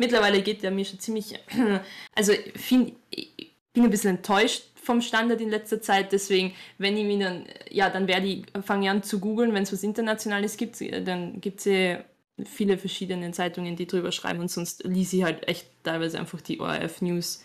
[0.00, 1.38] mittlerweile geht der mir schon ziemlich.
[2.14, 7.04] Also find, ich bin ein bisschen enttäuscht vom Standard in letzter Zeit, deswegen, wenn ich
[7.04, 10.56] mir dann, ja, dann werde ich, fange ich an zu googeln, wenn es was Internationales
[10.56, 12.04] gibt, dann gibt es ja
[12.44, 14.40] viele verschiedene Zeitungen, die drüber schreiben.
[14.40, 17.44] Und sonst lese ich halt echt teilweise einfach die ORF-News,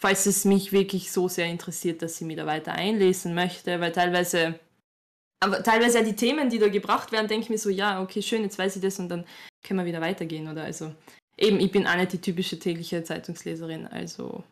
[0.00, 3.92] falls es mich wirklich so sehr interessiert, dass ich mich da weiter einlesen möchte, weil
[3.92, 4.60] teilweise,
[5.42, 8.42] aber teilweise die Themen, die da gebracht werden, denke ich mir so, ja, okay, schön,
[8.42, 9.24] jetzt weiß ich das und dann
[9.64, 10.92] können wir wieder weitergehen oder also
[11.36, 14.44] eben, ich bin auch nicht die typische tägliche Zeitungsleserin, also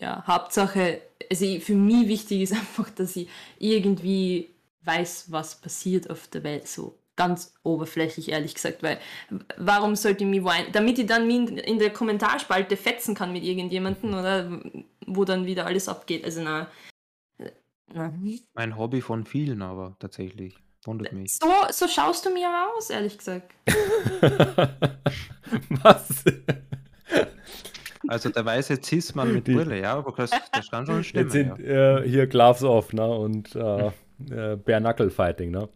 [0.00, 3.28] ja, Hauptsache, also für mich wichtig ist einfach, dass ich
[3.58, 4.50] irgendwie
[4.82, 8.98] weiß, was passiert auf der Welt, so ganz oberflächlich, ehrlich gesagt, weil
[9.58, 14.14] warum sollte ich mich weinen, damit ich dann in der Kommentarspalte fetzen kann mit irgendjemandem
[14.14, 14.60] oder
[15.06, 16.70] wo dann wieder alles abgeht, also na,
[17.92, 18.14] na.
[18.54, 21.36] Mein Hobby von vielen aber tatsächlich, wundert mich.
[21.36, 23.52] So, so schaust du mir aus, ehrlich gesagt.
[25.82, 26.24] was?
[28.08, 31.24] Also der weiße Cis-Mann mit Brille, ja, aber das, das kann schon stimmen.
[31.24, 31.98] Jetzt sind ja.
[31.98, 33.86] äh, hier Gloves off, ne, und äh,
[34.30, 35.68] äh, Bare-Knuckle-Fighting, ne.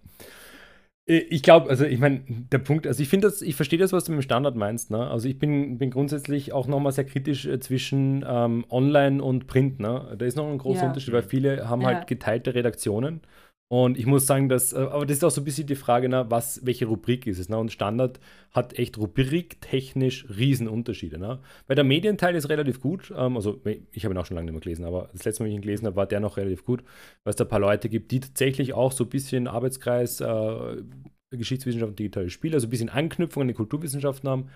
[1.07, 3.93] Äh, ich glaube, also ich meine, der Punkt, also ich finde das, ich verstehe das,
[3.93, 4.91] was du mit dem Standard meinst.
[4.91, 5.07] Ne?
[5.07, 9.81] Also ich bin, bin grundsätzlich auch nochmal sehr kritisch äh, zwischen ähm, Online und Print.
[9.81, 10.15] Ne?
[10.19, 10.89] Da ist noch ein großer ja.
[10.89, 11.89] Unterschied, weil viele haben ja.
[11.89, 13.21] halt geteilte Redaktionen
[13.69, 16.09] und ich muss sagen, dass, äh, aber das ist auch so ein bisschen die Frage,
[16.09, 17.49] na, was, welche Rubrik ist es?
[17.49, 17.57] Na?
[17.57, 18.21] Und Standard
[18.53, 21.19] hat echt rubriktechnisch Riesenunterschiede.
[21.19, 21.41] Na?
[21.67, 23.13] Weil der Medienteil ist relativ gut.
[23.17, 23.61] Ähm, also,
[23.93, 25.63] ich habe ihn auch schon lange nicht mehr gelesen, aber das letzte Mal, ich ihn
[25.63, 26.85] gelesen habe, war der noch relativ gut,
[27.25, 30.83] weil es da ein paar Leute gibt, die tatsächlich auch so ein bisschen Arbeitskreis, äh,
[31.31, 34.51] Geschichtswissenschaft und digitale Spiele, also ein bisschen Anknüpfung an die Kulturwissenschaften haben.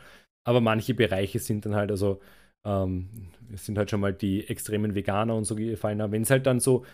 [0.44, 2.20] Aber manche Bereiche sind dann halt, also,
[2.64, 3.08] ähm,
[3.52, 6.12] es sind halt schon mal die extremen Veganer und so gefallen.
[6.12, 6.84] Wenn es halt dann so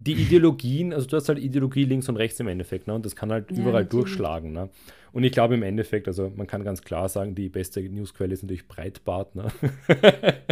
[0.00, 2.94] die Ideologien, also du hast halt Ideologie links und rechts im Endeffekt, ne?
[2.94, 4.04] Und das kann halt ja, überall natürlich.
[4.04, 4.70] durchschlagen, ne?
[5.12, 8.42] Und ich glaube im Endeffekt, also man kann ganz klar sagen, die beste Newsquelle ist
[8.42, 9.48] natürlich Breitbart, ne?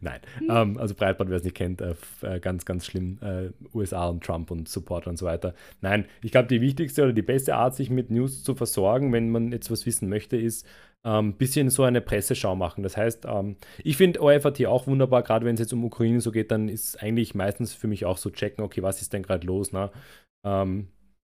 [0.00, 0.50] Nein, mhm.
[0.50, 4.22] ähm, also Breitbart, wer es nicht kennt, äh, äh, ganz, ganz schlimm, äh, USA und
[4.22, 5.54] Trump und Supporter und so weiter.
[5.80, 9.30] Nein, ich glaube, die wichtigste oder die beste Art, sich mit News zu versorgen, wenn
[9.30, 10.66] man jetzt was wissen möchte, ist,
[11.02, 12.82] ein ähm, bisschen so eine Presseschau machen.
[12.82, 16.30] Das heißt, ähm, ich finde OFAT auch wunderbar, gerade wenn es jetzt um Ukraine so
[16.30, 19.46] geht, dann ist eigentlich meistens für mich auch so checken, okay, was ist denn gerade
[19.46, 19.72] los?
[19.72, 19.90] Ne?
[20.44, 20.88] Ähm,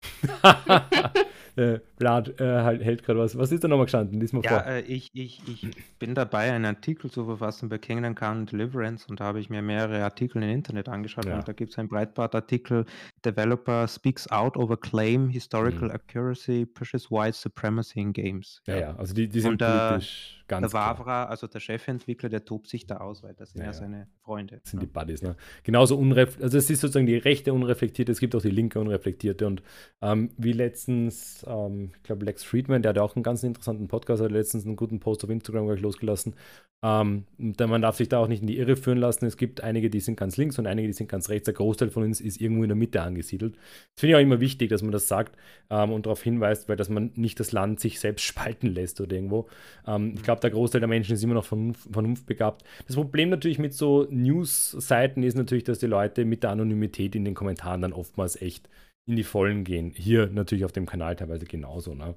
[1.55, 3.37] äh, Vlad äh, halt, hält gerade was.
[3.37, 4.19] Was ist da nochmal gestanden?
[4.19, 4.65] Lies mal ja, vor.
[4.65, 9.19] Äh, ich, ich, ich bin dabei, einen Artikel zu verfassen bei Kingdom Come Deliverance und
[9.19, 11.35] da habe ich mir mehrere Artikel im Internet angeschaut ja.
[11.35, 12.85] und da gibt es einen Breitbart-Artikel,
[13.25, 15.95] Developer speaks out over claim, historical mhm.
[15.95, 18.61] accuracy, pushes white supremacy in games.
[18.65, 22.43] Ja, ja, also die, die sind und, politisch Ganz der Wavra, also der Chefentwickler, der
[22.43, 24.59] tobt sich da aus, weil das sind ja, ja seine Freunde.
[24.61, 24.85] Das sind ja.
[24.85, 25.37] die Buddies, ne?
[25.63, 29.47] Genauso unreflektiert, also es ist sozusagen die rechte unreflektierte, es gibt auch die linke unreflektierte
[29.47, 29.63] und
[30.01, 34.21] ähm, wie letztens, ähm, ich glaube Lex Friedman, der hat auch einen ganz interessanten Podcast,
[34.21, 36.35] hat letztens einen guten Post auf Instagram gleich losgelassen.
[36.83, 39.25] Ähm, man darf sich da auch nicht in die Irre führen lassen.
[39.25, 41.45] Es gibt einige, die sind ganz links und einige, die sind ganz rechts.
[41.45, 43.55] Der Großteil von uns ist irgendwo in der Mitte angesiedelt.
[43.55, 45.37] Das finde ich auch immer wichtig, dass man das sagt
[45.69, 49.15] ähm, und darauf hinweist, weil dass man nicht das Land sich selbst spalten lässt oder
[49.15, 49.47] irgendwo.
[49.87, 52.63] Ähm, ich glaube, der Großteil der Menschen ist immer noch vernunf vernunftbegabt.
[52.85, 57.23] Das Problem natürlich mit so News-Seiten ist natürlich, dass die Leute mit der Anonymität in
[57.23, 58.67] den Kommentaren dann oftmals echt
[59.05, 59.91] in die Vollen gehen.
[59.95, 61.93] Hier natürlich auf dem Kanal teilweise genauso.
[61.93, 62.15] Ne?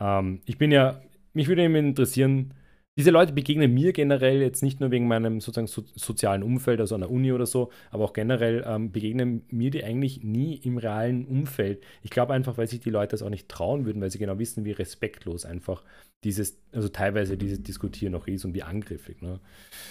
[0.00, 1.00] Ähm, ich bin ja,
[1.32, 2.54] mich würde immer interessieren,
[2.96, 6.96] diese Leute begegnen mir generell jetzt nicht nur wegen meinem sozusagen so, sozialen Umfeld, also
[6.96, 10.76] an der Uni oder so, aber auch generell ähm, begegnen mir die eigentlich nie im
[10.76, 11.82] realen Umfeld.
[12.02, 14.38] Ich glaube einfach, weil sich die Leute das auch nicht trauen würden, weil sie genau
[14.38, 15.82] wissen, wie respektlos einfach
[16.24, 19.22] dieses, also teilweise dieses Diskutieren noch ist und wie angriffig.
[19.22, 19.40] Ne?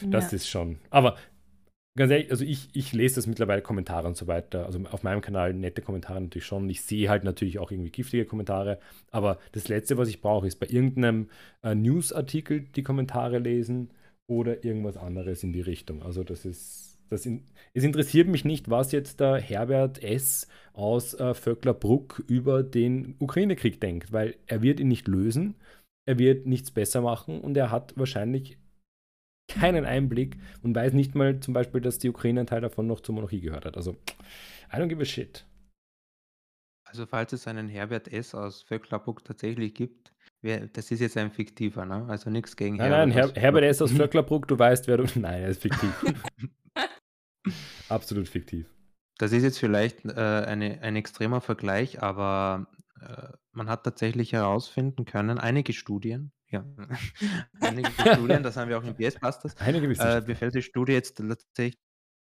[0.05, 0.35] Das ja.
[0.35, 0.77] ist schon.
[0.91, 1.15] Aber
[1.99, 4.65] ganz ehrlich, also ich, ich lese das mittlerweile Kommentare und so weiter.
[4.65, 6.69] Also auf meinem Kanal nette Kommentare natürlich schon.
[6.69, 8.79] Ich sehe halt natürlich auch irgendwie giftige Kommentare.
[9.11, 11.29] Aber das Letzte, was ich brauche, ist bei irgendeinem
[11.61, 13.91] äh, Newsartikel die Kommentare lesen
[14.27, 16.01] oder irgendwas anderes in die Richtung.
[16.01, 16.87] Also das ist.
[17.11, 17.43] Das in,
[17.73, 20.47] es interessiert mich nicht, was jetzt der Herbert S.
[20.73, 25.55] aus äh, Vöcklerbruck über den Ukraine-Krieg denkt, weil er wird ihn nicht lösen
[26.09, 28.57] er wird nichts besser machen und er hat wahrscheinlich
[29.49, 33.01] keinen Einblick und weiß nicht mal zum Beispiel, dass die Ukraine ein Teil davon noch
[33.01, 33.75] zur Monarchie gehört hat.
[33.75, 33.97] Also,
[34.71, 35.45] I don't give a shit.
[36.85, 38.33] Also, falls es einen Herbert S.
[38.33, 42.05] aus Vöcklerburg tatsächlich gibt, wer, das ist jetzt ein fiktiver, ne?
[42.07, 43.09] Also nichts gegen nein, Herbert.
[43.09, 43.81] Nein, Her Herbert S.
[43.81, 45.03] aus Vöcklerbruck, du weißt, wer du.
[45.19, 45.93] Nein, er ist fiktiv.
[47.89, 48.67] Absolut fiktiv.
[49.17, 52.67] Das ist jetzt vielleicht äh, eine, ein extremer Vergleich, aber
[53.51, 56.65] man hat tatsächlich herausfinden können, einige Studien, ja,
[57.61, 59.55] einige Studien, das haben wir auch im BS-Busters.
[59.59, 61.77] Einige äh, mir fällt die Studie jetzt tatsächlich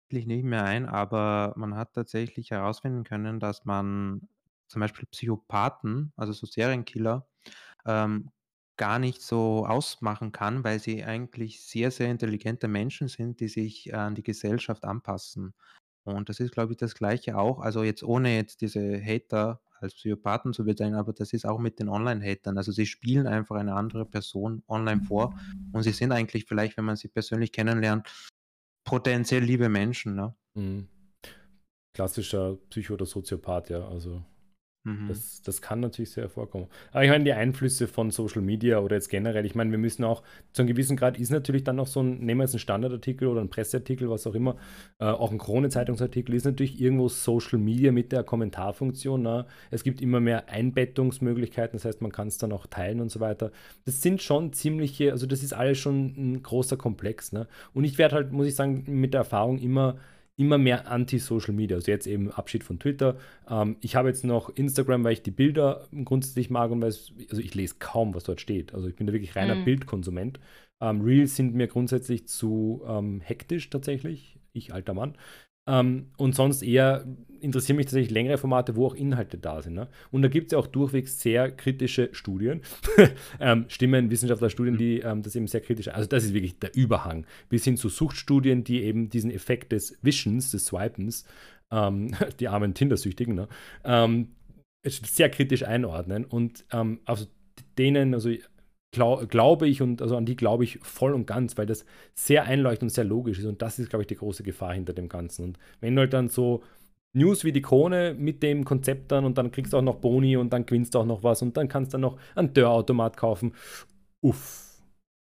[0.10, 4.28] nicht mehr ein, aber man hat tatsächlich herausfinden können, dass man
[4.68, 7.28] zum Beispiel Psychopathen, also so Serienkiller,
[7.86, 8.32] ähm,
[8.78, 13.94] gar nicht so ausmachen kann, weil sie eigentlich sehr, sehr intelligente Menschen sind, die sich
[13.94, 15.54] an die Gesellschaft anpassen.
[16.06, 17.60] Und das ist, glaube ich, das Gleiche auch.
[17.60, 21.80] Also jetzt ohne jetzt diese Hater als Psychopathen zu bezeichnen, aber das ist auch mit
[21.80, 22.58] den Online-Hatern.
[22.58, 25.38] Also sie spielen einfach eine andere Person online vor
[25.74, 28.08] und sie sind eigentlich vielleicht, wenn man sie persönlich kennenlernt,
[28.84, 30.16] potenziell liebe Menschen.
[30.16, 30.34] Ne?
[30.56, 30.88] Mhm.
[31.94, 33.88] Klassischer Psycho- oder Soziopath, ja.
[33.88, 34.24] Also
[34.86, 35.08] Mhm.
[35.08, 36.68] Das, das kann natürlich sehr vorkommen.
[36.92, 40.04] Aber ich meine, die Einflüsse von Social Media oder jetzt generell, ich meine, wir müssen
[40.04, 42.60] auch, zu einem gewissen Grad ist natürlich dann noch so ein, nehmen wir jetzt einen
[42.60, 44.58] Standardartikel oder einen Presseartikel, was auch immer,
[45.00, 49.22] äh, auch ein Krone-Zeitungsartikel, ist natürlich irgendwo Social Media mit der Kommentarfunktion.
[49.22, 49.46] Ne?
[49.72, 53.22] Es gibt immer mehr Einbettungsmöglichkeiten, das heißt, man kann es dann auch teilen und so
[53.22, 53.52] weiter.
[53.86, 57.32] Das sind schon ziemliche, also das ist alles schon ein großer Komplex.
[57.32, 57.48] Ne?
[57.74, 59.96] Und ich werde halt, muss ich sagen, mit der Erfahrung immer
[60.36, 61.78] immer mehr Anti-Social Media.
[61.78, 63.18] Also jetzt eben Abschied von Twitter.
[63.48, 67.12] Ähm, ich habe jetzt noch Instagram, weil ich die Bilder grundsätzlich mag und weil es,
[67.30, 68.74] also ich lese kaum, was dort steht.
[68.74, 69.66] Also ich bin da wirklich reiner mhm.
[69.66, 70.40] Bildkonsument.
[70.82, 74.40] Ähm, Reels sind mir grundsätzlich zu ähm, hektisch tatsächlich.
[74.54, 75.16] Ich alter Mann.
[75.68, 77.06] Ähm, und sonst eher
[77.40, 79.74] interessieren mich tatsächlich längere Formate, wo auch Inhalte da sind.
[79.74, 79.90] Ne?
[80.12, 82.62] Und da gibt es ja auch durchwegs sehr kritische Studien,
[83.40, 87.26] ähm, Stimmen, Wissenschaftlerstudien, die ähm, das eben sehr kritisch, also das ist wirklich der Überhang,
[87.50, 91.26] bis hin zu Suchtstudien, die eben diesen Effekt des Wischens, des Swipens,
[91.70, 93.48] ähm, die armen Tinder-Süchtigen, ne?
[93.84, 94.30] Ähm,
[94.86, 96.26] sehr kritisch einordnen.
[96.26, 97.26] Und ähm, also
[97.78, 98.30] denen, also
[98.94, 102.46] glaub, glaube ich und also an die glaube ich voll und ganz, weil das sehr
[102.46, 105.10] einleuchtend und sehr logisch ist und das ist, glaube ich, die große Gefahr hinter dem
[105.10, 105.44] Ganzen.
[105.44, 106.64] Und wenn du halt dann so
[107.16, 110.38] News wie die Krone mit dem Konzept dann und dann kriegst du auch noch Boni
[110.38, 113.18] und dann gewinnst du auch noch was und dann kannst du dann noch einen Dörrautomat
[113.18, 113.54] kaufen.
[114.22, 114.82] Uff,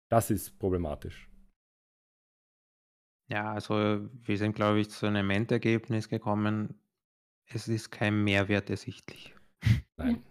[0.10, 1.28] das ist problematisch.
[3.30, 6.76] Ja, also wir sind, glaube ich, zu einem Endergebnis gekommen.
[7.46, 9.34] Es ist kein Mehrwert ersichtlich.
[9.98, 10.22] Nein.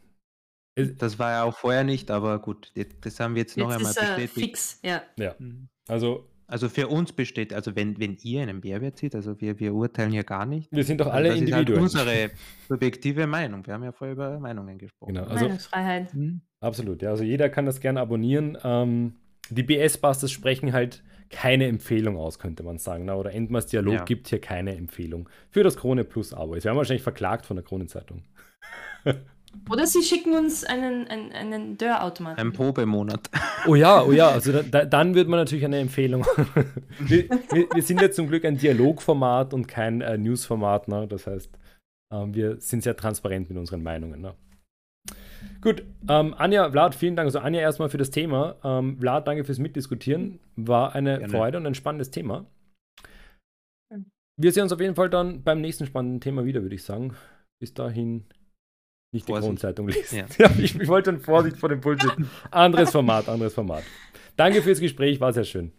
[0.87, 3.91] Das war ja auch vorher nicht, aber gut, das haben wir jetzt, jetzt noch einmal
[3.91, 4.37] ist, bestätigt.
[4.37, 5.03] Äh, fix, ja.
[5.17, 5.69] Ja, mhm.
[5.89, 9.73] also also für uns besteht, also wenn, wenn ihr einen Mehrwert seht, also wir, wir
[9.73, 10.69] urteilen hier gar nicht.
[10.73, 11.85] Wir sind doch alle also das Individuen.
[11.85, 12.31] Ist halt unsere
[12.69, 13.65] subjektive Meinung.
[13.65, 15.15] Wir haben ja vorher über Meinungen gesprochen.
[15.15, 16.13] Genau, also, Meinungsfreiheit.
[16.13, 16.41] Hm?
[16.59, 17.11] Absolut, ja.
[17.11, 18.59] Also jeder kann das gerne abonnieren.
[18.65, 19.15] Ähm,
[19.51, 23.05] die BS-Busters sprechen halt keine Empfehlung aus, könnte man sagen.
[23.05, 23.19] Na, ne?
[23.21, 24.05] oder Endmas Dialog ja.
[24.05, 26.57] gibt hier keine Empfehlung für das Krone Plus Abo.
[26.57, 28.25] Wir haben wahrscheinlich verklagt von der Kronenzeitung.
[29.69, 32.39] Oder sie schicken uns einen, einen, einen Dörrautomaten.
[32.39, 33.31] Ein Probemonat.
[33.67, 36.25] Oh ja, oh ja, also da, dann wird man natürlich eine Empfehlung.
[36.99, 40.89] wir, wir, wir, sind ja zum Glück ein Dialogformat und kein äh, Newsformat.
[40.89, 41.07] Ne?
[41.09, 41.51] Das heißt,
[42.13, 44.21] ähm, wir sind sehr transparent mit unseren Meinungen.
[44.21, 44.35] Ne?
[45.61, 47.27] Gut, ähm, Anja, Vlad, vielen Dank.
[47.27, 48.57] Also Anja erstmal für das Thema.
[48.65, 50.41] Ähm, Vlad, danke fürs Mitdiskutieren.
[50.57, 51.33] War eine Gerne.
[51.33, 52.47] Freude und ein spannendes Thema.
[54.37, 57.15] Wir sehen uns auf jeden Fall dann beim nächsten spannenden Thema wieder, würde ich sagen.
[57.61, 58.25] Bis dahin.
[59.13, 60.25] Nicht die Kronzeitung lesen.
[60.39, 60.51] Ja.
[60.59, 62.13] Ich, ich, wollte schon Vorsicht vor dem Bullshit.
[62.51, 63.83] Anderes Format, anderes Format.
[64.37, 65.73] Danke fürs Gespräch, war sehr schön.